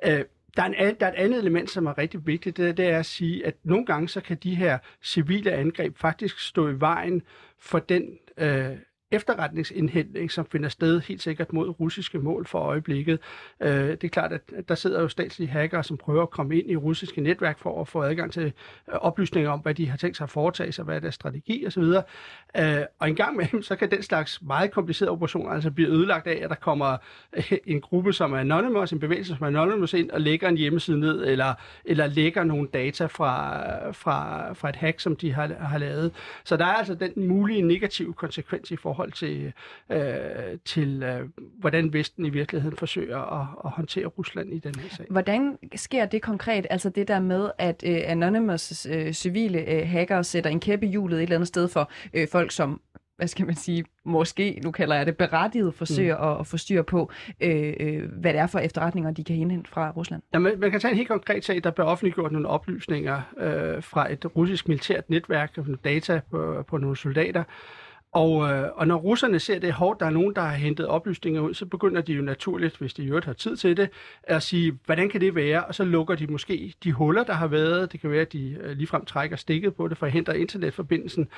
Øh, 0.06 0.24
der 0.56 0.62
er, 0.62 0.66
en, 0.66 0.96
der 1.00 1.06
er 1.06 1.12
et 1.12 1.16
andet 1.16 1.38
element, 1.38 1.70
som 1.70 1.86
er 1.86 1.98
rigtig 1.98 2.26
vigtigt, 2.26 2.56
det, 2.56 2.76
det 2.76 2.86
er 2.86 2.98
at 2.98 3.06
sige, 3.06 3.46
at 3.46 3.54
nogle 3.64 3.86
gange 3.86 4.08
så 4.08 4.20
kan 4.20 4.36
de 4.42 4.54
her 4.54 4.78
civile 5.02 5.52
angreb 5.52 5.98
faktisk 5.98 6.40
stå 6.40 6.68
i 6.68 6.80
vejen 6.80 7.22
for 7.58 7.78
den 7.78 8.18
øh, 8.38 8.76
efterretningsindhentning, 9.12 10.30
som 10.30 10.46
finder 10.46 10.68
sted 10.68 11.00
helt 11.00 11.22
sikkert 11.22 11.52
mod 11.52 11.80
russiske 11.80 12.18
mål 12.18 12.46
for 12.46 12.58
øjeblikket. 12.58 13.18
Øh, 13.60 13.70
det 13.70 14.04
er 14.04 14.08
klart, 14.08 14.32
at 14.32 14.68
der 14.68 14.74
sidder 14.74 15.00
jo 15.00 15.08
statslige 15.08 15.48
hackere, 15.48 15.84
som 15.84 15.96
prøver 15.96 16.22
at 16.22 16.30
komme 16.30 16.58
ind 16.58 16.70
i 16.70 16.76
russiske 16.76 17.20
netværk 17.20 17.58
for 17.58 17.80
at 17.80 17.88
få 17.88 18.02
adgang 18.02 18.32
til 18.32 18.44
øh, 18.44 18.94
oplysninger 18.94 19.50
om, 19.50 19.60
hvad 19.60 19.74
de 19.74 19.88
har 19.88 19.96
tænkt 19.96 20.16
sig 20.16 20.24
at 20.24 20.30
foretage 20.30 20.72
sig, 20.72 20.84
hvad 20.84 20.96
er 20.96 21.00
deres 21.00 21.14
strategi 21.14 21.66
osv. 21.66 21.82
Øh, 21.82 22.82
og 22.98 23.08
en 23.08 23.16
gang 23.16 23.36
med 23.36 23.46
dem, 23.52 23.62
så 23.62 23.76
kan 23.76 23.90
den 23.90 24.02
slags 24.02 24.42
meget 24.42 24.70
komplicerede 24.70 25.10
operationer 25.10 25.50
altså 25.50 25.70
blive 25.70 25.88
ødelagt 25.88 26.26
af, 26.26 26.40
at 26.44 26.50
der 26.50 26.56
kommer 26.56 26.96
øh, 27.32 27.52
en 27.66 27.80
gruppe, 27.80 28.12
som 28.12 28.32
er 28.32 28.38
Anonymous, 28.38 28.92
en 28.92 28.98
bevægelse, 28.98 29.36
som 29.36 29.44
er 29.44 29.46
Anonymous 29.46 29.94
ind 29.94 30.10
og 30.10 30.20
lægger 30.20 30.48
en 30.48 30.56
hjemmeside 30.56 31.00
ned, 31.00 31.24
eller, 31.26 31.54
eller 31.84 32.06
lægger 32.06 32.44
nogle 32.44 32.68
data 32.74 33.06
fra, 33.06 33.90
fra, 33.90 34.52
fra 34.52 34.68
et 34.68 34.76
hack, 34.76 35.00
som 35.00 35.16
de 35.16 35.32
har, 35.32 35.54
har 35.60 35.78
lavet. 35.78 36.12
Så 36.44 36.56
der 36.56 36.64
er 36.64 36.74
altså 36.74 36.94
den 36.94 37.28
mulige 37.28 37.62
negative 37.62 38.12
konsekvens 38.12 38.70
i 38.70 38.76
forhold 38.76 39.01
forhold 39.02 39.12
til, 39.12 39.52
øh, 39.90 40.58
til 40.64 41.02
øh, 41.02 41.28
hvordan 41.58 41.92
Vesten 41.92 42.26
i 42.26 42.30
virkeligheden 42.30 42.76
forsøger 42.76 43.18
at, 43.18 43.46
at 43.64 43.70
håndtere 43.70 44.06
Rusland 44.06 44.52
i 44.52 44.58
den 44.58 44.74
her 44.74 44.88
sag. 44.88 45.06
Hvordan 45.10 45.58
sker 45.74 46.06
det 46.06 46.22
konkret? 46.22 46.66
Altså 46.70 46.90
det 46.90 47.08
der 47.08 47.20
med, 47.20 47.50
at 47.58 47.84
øh, 47.86 48.00
Anonymous 48.04 48.86
øh, 48.86 49.12
civile 49.12 49.70
øh, 49.70 49.88
hacker 49.88 50.22
sætter 50.22 50.50
en 50.50 50.60
kæppe 50.60 50.86
hjulet 50.86 51.16
et 51.16 51.22
eller 51.22 51.36
andet 51.36 51.48
sted 51.48 51.68
for 51.68 51.90
øh, 52.14 52.28
folk, 52.28 52.50
som 52.50 52.80
hvad 53.16 53.28
skal 53.28 53.46
man 53.46 53.54
sige, 53.54 53.84
måske, 54.04 54.60
nu 54.64 54.70
kalder 54.70 54.96
jeg 54.96 55.06
det 55.06 55.16
berettiget, 55.16 55.74
forsøger 55.74 56.16
mm. 56.16 56.28
at, 56.28 56.40
at 56.40 56.46
få 56.46 56.56
styr 56.56 56.82
på, 56.82 57.10
øh, 57.40 57.74
øh, 57.80 58.12
hvad 58.20 58.32
det 58.32 58.40
er 58.40 58.46
for 58.46 58.58
efterretninger, 58.58 59.10
de 59.10 59.24
kan 59.24 59.36
indhente 59.36 59.70
fra 59.70 59.90
Rusland? 59.90 60.22
Ja, 60.34 60.38
man, 60.38 60.60
man 60.60 60.70
kan 60.70 60.80
tage 60.80 60.90
en 60.90 60.96
helt 60.96 61.08
konkret 61.08 61.44
sag, 61.44 61.64
der 61.64 61.70
bliver 61.70 61.86
offentliggjort 61.86 62.32
nogle 62.32 62.48
oplysninger 62.48 63.20
øh, 63.38 63.82
fra 63.82 64.12
et 64.12 64.36
russisk 64.36 64.68
militært 64.68 65.10
netværk, 65.10 65.56
nogle 65.56 65.78
data 65.84 66.20
på, 66.30 66.64
på 66.68 66.76
nogle 66.78 66.96
soldater, 66.96 67.44
og, 68.12 68.50
øh, 68.50 68.68
og 68.74 68.86
når 68.86 68.96
russerne 68.96 69.38
ser 69.38 69.58
det 69.58 69.72
hårdt, 69.72 70.00
der 70.00 70.06
er 70.06 70.10
nogen, 70.10 70.34
der 70.34 70.42
har 70.42 70.54
hentet 70.54 70.86
oplysninger 70.86 71.40
ud, 71.40 71.54
så 71.54 71.66
begynder 71.66 72.00
de 72.00 72.12
jo 72.12 72.22
naturligt, 72.22 72.76
hvis 72.76 72.94
de 72.94 73.02
i 73.02 73.06
øvrigt 73.06 73.26
har 73.26 73.32
tid 73.32 73.56
til 73.56 73.76
det, 73.76 73.90
at 74.22 74.42
sige, 74.42 74.78
hvordan 74.86 75.08
kan 75.08 75.20
det 75.20 75.34
være? 75.34 75.64
Og 75.64 75.74
så 75.74 75.84
lukker 75.84 76.14
de 76.14 76.26
måske 76.26 76.74
de 76.84 76.92
huller, 76.92 77.24
der 77.24 77.32
har 77.32 77.46
været. 77.46 77.92
Det 77.92 78.00
kan 78.00 78.10
være, 78.10 78.20
at 78.20 78.32
de 78.32 78.58
øh, 78.60 78.76
ligefrem 78.76 79.04
trækker 79.04 79.36
stikket 79.36 79.74
på 79.74 79.88
det 79.88 79.98
forhindrer 79.98 80.34
internetforbindelsen. 80.34 81.28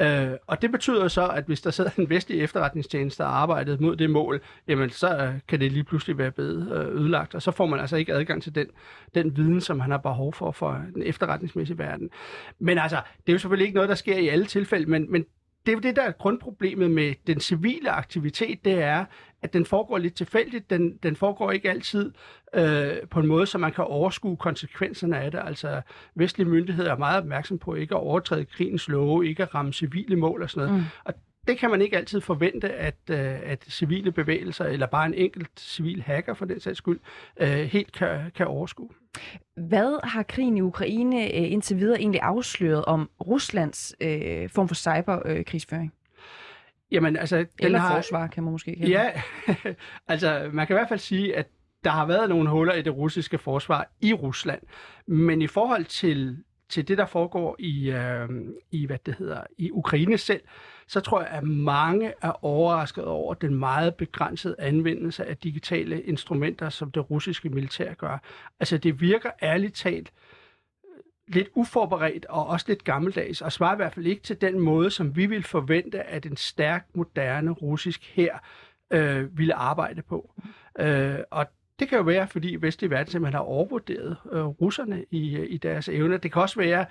Øh, 0.00 0.30
og 0.46 0.62
det 0.62 0.72
betyder 0.72 1.08
så, 1.08 1.28
at 1.28 1.44
hvis 1.44 1.60
der 1.60 1.70
sidder 1.70 1.90
en 1.98 2.10
vestlig 2.10 2.40
efterretningstjeneste 2.40 3.24
og 3.24 3.40
arbejdet 3.42 3.80
mod 3.80 3.96
det 3.96 4.10
mål, 4.10 4.40
jamen 4.68 4.90
så 4.90 5.16
øh, 5.16 5.34
kan 5.48 5.60
det 5.60 5.72
lige 5.72 5.84
pludselig 5.84 6.18
være 6.18 6.30
blevet 6.30 6.72
øh, 6.72 7.00
ødelagt, 7.00 7.34
og 7.34 7.42
så 7.42 7.50
får 7.50 7.66
man 7.66 7.80
altså 7.80 7.96
ikke 7.96 8.14
adgang 8.14 8.42
til 8.42 8.54
den, 8.54 8.66
den 9.14 9.36
viden, 9.36 9.60
som 9.60 9.80
han 9.80 9.90
har 9.90 9.98
behov 9.98 10.32
for 10.32 10.50
for 10.50 10.82
den 10.94 11.02
efterretningsmæssige 11.02 11.78
verden. 11.78 12.10
Men 12.58 12.78
altså, 12.78 12.96
det 12.96 13.28
er 13.28 13.32
jo 13.32 13.38
selvfølgelig 13.38 13.64
ikke 13.64 13.74
noget, 13.74 13.88
der 13.88 13.94
sker 13.94 14.16
i 14.16 14.28
alle 14.28 14.46
tilfælde, 14.46 14.90
men, 14.90 15.12
men 15.12 15.24
det 15.66 15.74
er 15.74 15.80
det, 15.80 15.96
der 15.96 16.02
er 16.02 16.12
grundproblemet 16.12 16.90
med 16.90 17.14
den 17.26 17.40
civile 17.40 17.90
aktivitet, 17.90 18.64
det 18.64 18.72
er, 18.72 19.04
at 19.42 19.52
den 19.52 19.66
foregår 19.66 19.98
lidt 19.98 20.14
tilfældigt. 20.14 20.70
Den, 20.70 20.96
den 21.02 21.16
foregår 21.16 21.50
ikke 21.50 21.70
altid 21.70 22.12
øh, 22.54 22.92
på 23.10 23.20
en 23.20 23.26
måde, 23.26 23.46
så 23.46 23.58
man 23.58 23.72
kan 23.72 23.84
overskue 23.84 24.36
konsekvenserne 24.36 25.18
af 25.18 25.30
det. 25.30 25.40
Altså, 25.44 25.82
vestlige 26.14 26.48
myndigheder 26.48 26.92
er 26.92 26.98
meget 26.98 27.18
opmærksom 27.18 27.58
på 27.58 27.74
ikke 27.74 27.94
at 27.94 28.00
overtræde 28.00 28.44
krigens 28.44 28.88
love, 28.88 29.26
ikke 29.26 29.42
at 29.42 29.54
ramme 29.54 29.72
civile 29.72 30.16
mål 30.16 30.42
og 30.42 30.50
sådan 30.50 30.68
noget. 30.68 30.82
Mm. 30.82 30.88
Og 31.04 31.14
det 31.46 31.58
kan 31.58 31.70
man 31.70 31.82
ikke 31.82 31.96
altid 31.96 32.20
forvente, 32.20 32.72
at, 32.72 32.96
øh, 33.10 33.40
at 33.44 33.64
civile 33.68 34.12
bevægelser, 34.12 34.64
eller 34.64 34.86
bare 34.86 35.06
en 35.06 35.14
enkelt 35.14 35.60
civil 35.60 36.02
hacker 36.02 36.34
for 36.34 36.44
den 36.44 36.60
sags 36.60 36.78
skyld, 36.78 37.00
øh, 37.40 37.48
helt 37.48 37.92
kan, 37.92 38.30
kan 38.34 38.46
overskue. 38.46 38.88
Hvad 39.56 40.06
har 40.06 40.22
krigen 40.22 40.56
i 40.56 40.60
Ukraine 40.60 41.24
øh, 41.24 41.52
indtil 41.52 41.78
videre 41.78 42.00
egentlig 42.00 42.20
afsløret 42.20 42.84
om 42.84 43.10
Ruslands 43.26 43.94
øh, 44.00 44.48
form 44.48 44.68
for 44.68 44.74
cyberkrigsføring? 44.74 45.92
Jamen, 46.90 47.16
altså, 47.16 47.36
den 47.36 47.46
Eller 47.58 47.78
har, 47.78 47.94
forsvar, 47.94 48.26
kan 48.26 48.42
man 48.42 48.52
måske 48.52 48.76
kalde 48.76 48.90
Ja, 48.90 49.10
altså 50.08 50.50
man 50.52 50.66
kan 50.66 50.74
i 50.74 50.78
hvert 50.78 50.88
fald 50.88 51.00
sige, 51.00 51.36
at 51.36 51.46
der 51.84 51.90
har 51.90 52.06
været 52.06 52.28
nogle 52.28 52.50
huller 52.50 52.74
i 52.74 52.82
det 52.82 52.96
russiske 52.96 53.38
forsvar 53.38 53.90
i 54.00 54.12
Rusland. 54.12 54.62
Men 55.06 55.42
i 55.42 55.46
forhold 55.46 55.84
til, 55.84 56.36
til 56.72 56.88
det, 56.88 56.98
der 56.98 57.06
foregår 57.06 57.56
i, 57.58 57.90
øh, 57.90 58.28
i, 58.70 58.86
hvad 58.86 58.98
det 59.06 59.14
hedder, 59.14 59.44
i 59.58 59.70
Ukraine 59.70 60.18
selv, 60.18 60.40
så 60.86 61.00
tror 61.00 61.20
jeg, 61.20 61.30
at 61.30 61.44
mange 61.44 62.12
er 62.22 62.44
overrasket 62.44 63.04
over 63.04 63.34
den 63.34 63.54
meget 63.54 63.94
begrænsede 63.94 64.56
anvendelse 64.58 65.24
af 65.24 65.36
digitale 65.36 66.02
instrumenter, 66.02 66.68
som 66.68 66.90
det 66.90 67.10
russiske 67.10 67.48
militær 67.48 67.94
gør. 67.94 68.18
Altså 68.60 68.78
det 68.78 69.00
virker 69.00 69.30
ærligt 69.42 69.74
talt 69.74 70.12
lidt 71.28 71.48
uforberedt 71.54 72.26
og 72.26 72.46
også 72.46 72.66
lidt 72.68 72.84
gammeldags, 72.84 73.40
og 73.40 73.52
svarer 73.52 73.72
i 73.72 73.76
hvert 73.76 73.94
fald 73.94 74.06
ikke 74.06 74.22
til 74.22 74.40
den 74.40 74.60
måde, 74.60 74.90
som 74.90 75.16
vi 75.16 75.26
vil 75.26 75.42
forvente, 75.42 76.02
at 76.02 76.26
en 76.26 76.36
stærk, 76.36 76.86
moderne 76.94 77.50
russisk 77.50 78.12
her 78.14 78.38
øh, 78.90 79.38
ville 79.38 79.54
arbejde 79.54 80.02
på. 80.02 80.34
Øh, 80.78 81.18
og 81.30 81.46
det 81.82 81.88
kan 81.88 81.98
jo 81.98 82.04
være, 82.04 82.28
fordi 82.28 82.56
vestlige 82.60 82.90
verden 82.90 83.10
simpelthen 83.10 83.34
har 83.34 83.44
overvurderet 83.44 84.16
øh, 84.32 84.44
russerne 84.44 85.04
i, 85.10 85.36
øh, 85.36 85.46
i 85.48 85.56
deres 85.56 85.88
evner. 85.88 86.16
Det 86.16 86.32
kan 86.32 86.42
også 86.42 86.60
være, 86.60 86.86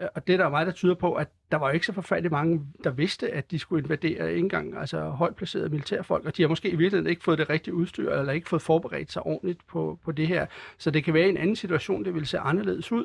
øh, 0.00 0.08
og 0.14 0.26
det 0.26 0.32
er 0.32 0.36
der 0.36 0.44
er 0.44 0.50
meget, 0.50 0.66
der 0.66 0.72
tyder 0.72 0.94
på, 0.94 1.14
at 1.14 1.28
der 1.52 1.56
var 1.56 1.68
jo 1.68 1.74
ikke 1.74 1.86
så 1.86 1.92
forfærdeligt 1.92 2.32
mange, 2.32 2.60
der 2.84 2.90
vidste, 2.90 3.30
at 3.30 3.50
de 3.50 3.58
skulle 3.58 3.84
invadere 3.84 4.28
ikke 4.28 4.38
engang 4.38 4.78
altså 4.78 5.00
højt 5.00 5.36
placerede 5.36 5.68
militærfolk, 5.68 6.24
og 6.24 6.36
de 6.36 6.42
har 6.42 6.48
måske 6.48 6.68
i 6.68 6.76
virkeligheden 6.76 7.10
ikke 7.10 7.24
fået 7.24 7.38
det 7.38 7.50
rigtige 7.50 7.74
udstyr, 7.74 8.12
eller 8.12 8.32
ikke 8.32 8.48
fået 8.48 8.62
forberedt 8.62 9.12
sig 9.12 9.22
ordentligt 9.22 9.66
på, 9.66 9.98
på 10.04 10.12
det 10.12 10.26
her. 10.26 10.46
Så 10.78 10.90
det 10.90 11.04
kan 11.04 11.14
være 11.14 11.28
en 11.28 11.36
anden 11.36 11.56
situation, 11.56 12.04
det 12.04 12.14
vil 12.14 12.26
se 12.26 12.38
anderledes 12.38 12.92
ud. 12.92 13.04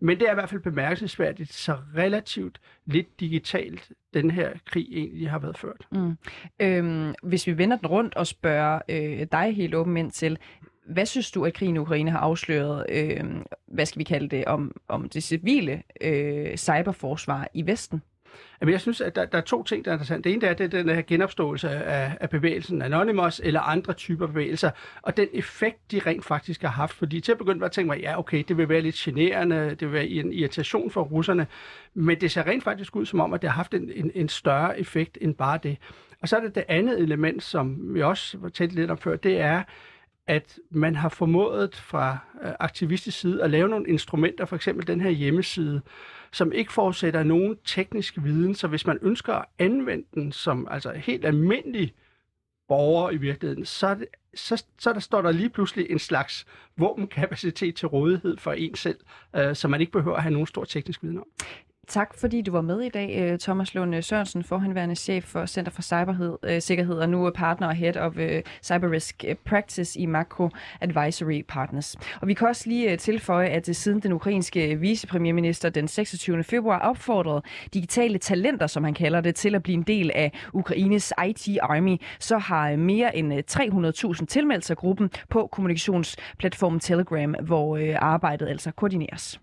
Men 0.00 0.20
det 0.20 0.28
er 0.28 0.32
i 0.32 0.34
hvert 0.34 0.50
fald 0.50 0.60
bemærkelsesværdigt, 0.60 1.52
så 1.52 1.76
relativt 1.96 2.60
lidt 2.86 3.20
digitalt 3.20 3.92
den 4.14 4.30
her 4.30 4.50
krig 4.64 4.86
egentlig 4.92 5.30
har 5.30 5.38
været 5.38 5.58
ført. 5.58 5.86
Mm. 5.92 6.16
Øhm, 6.60 7.14
hvis 7.22 7.46
vi 7.46 7.58
vender 7.58 7.76
den 7.76 7.86
rundt 7.86 8.14
og 8.14 8.26
spørger 8.26 8.80
øh, 8.88 9.26
dig 9.32 9.54
helt 9.56 9.74
åben 9.74 9.96
ind 9.96 10.10
til, 10.10 10.38
hvad 10.88 11.06
synes 11.06 11.30
du, 11.30 11.44
at 11.44 11.54
krigen 11.54 11.76
i 11.76 11.78
Ukraine 11.78 12.10
har 12.10 12.18
afsløret, 12.18 12.86
øh, 12.88 13.24
hvad 13.66 13.86
skal 13.86 13.98
vi 13.98 14.04
kalde 14.04 14.28
det, 14.28 14.44
om, 14.44 14.76
om 14.88 15.08
det 15.08 15.22
civile 15.22 15.82
øh, 16.00 16.56
cyberforsvar 16.56 17.48
i 17.54 17.66
Vesten? 17.66 18.02
Jamen, 18.60 18.72
jeg 18.72 18.80
synes, 18.80 19.00
at 19.00 19.16
der, 19.16 19.24
der 19.24 19.38
er 19.38 19.42
to 19.42 19.62
ting, 19.62 19.84
der 19.84 19.90
er 19.90 19.94
interessant. 19.94 20.24
Det 20.24 20.32
ene 20.32 20.46
er, 20.46 20.54
det 20.54 20.64
er 20.64 20.82
den 20.82 20.88
her 20.88 21.02
genopståelse 21.02 21.70
af, 21.70 22.16
af 22.20 22.30
bevægelsen 22.30 22.82
Anonymous 22.82 23.40
eller 23.44 23.60
andre 23.60 23.92
typer 23.92 24.26
bevægelser, 24.26 24.70
og 25.02 25.16
den 25.16 25.28
effekt, 25.32 25.92
de 25.92 26.00
rent 26.06 26.24
faktisk 26.24 26.62
har 26.62 26.68
haft. 26.68 26.94
Fordi 26.94 27.20
til 27.20 27.32
at 27.32 27.38
begynde 27.38 27.64
at 27.64 27.72
tænke 27.72 27.86
mig, 27.86 28.00
ja, 28.00 28.18
okay, 28.18 28.44
det 28.48 28.56
vil 28.56 28.68
være 28.68 28.80
lidt 28.80 28.94
generende, 28.94 29.70
det 29.70 29.80
vil 29.80 29.92
være 29.92 30.06
en 30.06 30.32
irritation 30.32 30.90
for 30.90 31.02
russerne, 31.02 31.46
men 31.94 32.20
det 32.20 32.30
ser 32.30 32.46
rent 32.46 32.64
faktisk 32.64 32.96
ud 32.96 33.06
som 33.06 33.20
om, 33.20 33.34
at 33.34 33.42
det 33.42 33.50
har 33.50 33.56
haft 33.56 33.74
en, 33.74 33.90
en, 33.94 34.10
en 34.14 34.28
større 34.28 34.80
effekt 34.80 35.18
end 35.20 35.34
bare 35.34 35.58
det. 35.62 35.76
Og 36.22 36.28
så 36.28 36.36
er 36.36 36.40
det 36.40 36.54
det 36.54 36.64
andet 36.68 37.00
element, 37.00 37.42
som 37.42 37.94
vi 37.94 38.02
også 38.02 38.38
talte 38.54 38.74
lidt 38.74 38.90
om 38.90 38.98
før, 38.98 39.16
det 39.16 39.40
er, 39.40 39.62
at 40.28 40.58
man 40.70 40.94
har 40.94 41.08
formået 41.08 41.76
fra 41.76 42.18
øh, 42.42 42.52
aktivistisk 42.60 43.20
side 43.20 43.42
at 43.42 43.50
lave 43.50 43.68
nogle 43.68 43.88
instrumenter, 43.88 44.44
for 44.44 44.56
eksempel 44.56 44.86
den 44.86 45.00
her 45.00 45.10
hjemmeside, 45.10 45.80
som 46.32 46.52
ikke 46.52 46.72
forudsætter 46.72 47.22
nogen 47.22 47.56
teknisk 47.64 48.14
viden, 48.22 48.54
så 48.54 48.68
hvis 48.68 48.86
man 48.86 48.98
ønsker 49.02 49.34
at 49.34 49.44
anvende 49.58 50.04
den 50.14 50.32
som 50.32 50.68
altså 50.70 50.92
helt 50.92 51.24
almindelig 51.24 51.94
borger 52.68 53.10
i 53.10 53.16
virkeligheden, 53.16 53.64
så, 53.64 53.94
det, 53.94 54.06
så, 54.34 54.64
så 54.78 54.92
der 54.92 55.00
står 55.00 55.22
der 55.22 55.32
lige 55.32 55.50
pludselig 55.50 55.90
en 55.90 55.98
slags 55.98 56.46
våbenkapacitet 56.76 57.74
til 57.74 57.88
rådighed 57.88 58.36
for 58.36 58.52
en 58.52 58.74
selv, 58.74 58.98
øh, 59.36 59.56
som 59.56 59.70
man 59.70 59.80
ikke 59.80 59.92
behøver 59.92 60.16
at 60.16 60.22
have 60.22 60.32
nogen 60.32 60.46
stor 60.46 60.64
teknisk 60.64 61.02
viden 61.02 61.18
om. 61.18 61.26
Tak 61.88 62.14
fordi 62.20 62.42
du 62.42 62.52
var 62.52 62.60
med 62.60 62.80
i 62.80 62.88
dag, 62.88 63.18
øh, 63.18 63.38
Thomas 63.38 63.74
Lund 63.74 63.96
øh, 63.96 64.02
Sørensen, 64.02 64.44
forhenværende 64.44 64.94
chef 64.94 65.24
for 65.24 65.46
Center 65.46 65.72
for 65.72 65.82
Cybersikkerhed 65.82 66.94
øh, 66.94 67.00
og 67.00 67.08
nu 67.08 67.26
er 67.26 67.30
partner 67.30 67.66
og 67.66 67.74
head 67.74 67.96
of 67.96 68.12
Cyber 68.62 68.90
Risk 68.90 69.24
Practice 69.44 70.00
i 70.00 70.06
Macro 70.06 70.48
Advisory 70.80 71.44
Partners. 71.48 71.96
Og 72.20 72.28
vi 72.28 72.34
kan 72.34 72.48
også 72.48 72.68
lige 72.68 72.96
tilføje, 72.96 73.48
at 73.48 73.76
siden 73.76 74.00
den 74.00 74.12
ukrainske 74.12 74.76
vicepremierminister 74.80 75.68
den 75.68 75.88
26. 75.88 76.44
februar 76.44 76.78
opfordrede 76.78 77.42
digitale 77.74 78.18
talenter, 78.18 78.66
som 78.66 78.84
han 78.84 78.94
kalder 78.94 79.20
det, 79.20 79.34
til 79.34 79.54
at 79.54 79.62
blive 79.62 79.74
en 79.74 79.82
del 79.82 80.10
af 80.14 80.32
Ukraines 80.52 81.12
IT 81.28 81.58
Army, 81.62 81.96
så 82.18 82.38
har 82.38 82.76
mere 82.76 83.16
end 83.16 83.32
300.000 84.20 84.26
tilmeldt 84.26 84.64
sig 84.64 84.76
gruppen 84.76 85.10
på 85.30 85.48
kommunikationsplatformen 85.52 86.80
Telegram, 86.80 87.34
hvor 87.42 87.96
arbejdet 88.00 88.48
altså 88.48 88.70
koordineres. 88.70 89.40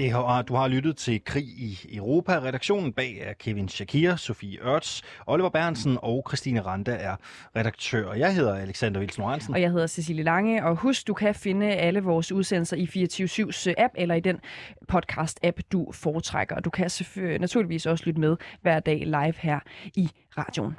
Det 0.00 0.12
har, 0.12 0.42
du 0.42 0.54
har 0.54 0.68
lyttet 0.68 0.96
til 0.96 1.24
Krig 1.24 1.44
i 1.44 1.96
Europa. 1.96 2.32
Redaktionen 2.32 2.92
bag 2.92 3.18
er 3.20 3.32
Kevin 3.32 3.68
Shakir, 3.68 4.16
Sofie 4.16 4.58
Ørts, 4.62 5.02
Oliver 5.26 5.48
Bernsen 5.48 5.98
og 6.02 6.24
Christine 6.28 6.60
Randa 6.60 6.96
er 7.00 7.16
redaktør. 7.56 8.12
Jeg 8.12 8.34
hedder 8.34 8.54
Alexander 8.54 9.00
Vilsen 9.00 9.24
Hansen. 9.24 9.54
Og 9.54 9.60
jeg 9.60 9.70
hedder 9.70 9.86
Cecilie 9.86 10.22
Lange. 10.22 10.64
Og 10.64 10.76
husk, 10.76 11.06
du 11.06 11.14
kan 11.14 11.34
finde 11.34 11.66
alle 11.66 12.00
vores 12.00 12.32
udsendelser 12.32 12.76
i 12.76 12.84
24-7's 12.84 13.68
øh, 13.68 13.74
app 13.78 13.94
eller 13.96 14.14
i 14.14 14.20
den 14.20 14.40
podcast-app, 14.92 15.60
du 15.72 15.92
foretrækker. 15.92 16.56
Og 16.56 16.64
du 16.64 16.70
kan 16.70 16.90
naturligvis 17.40 17.86
også 17.86 18.04
lytte 18.06 18.20
med 18.20 18.36
hver 18.62 18.80
dag 18.80 19.02
live 19.06 19.34
her 19.36 19.60
i 19.94 20.10
radioen. 20.38 20.76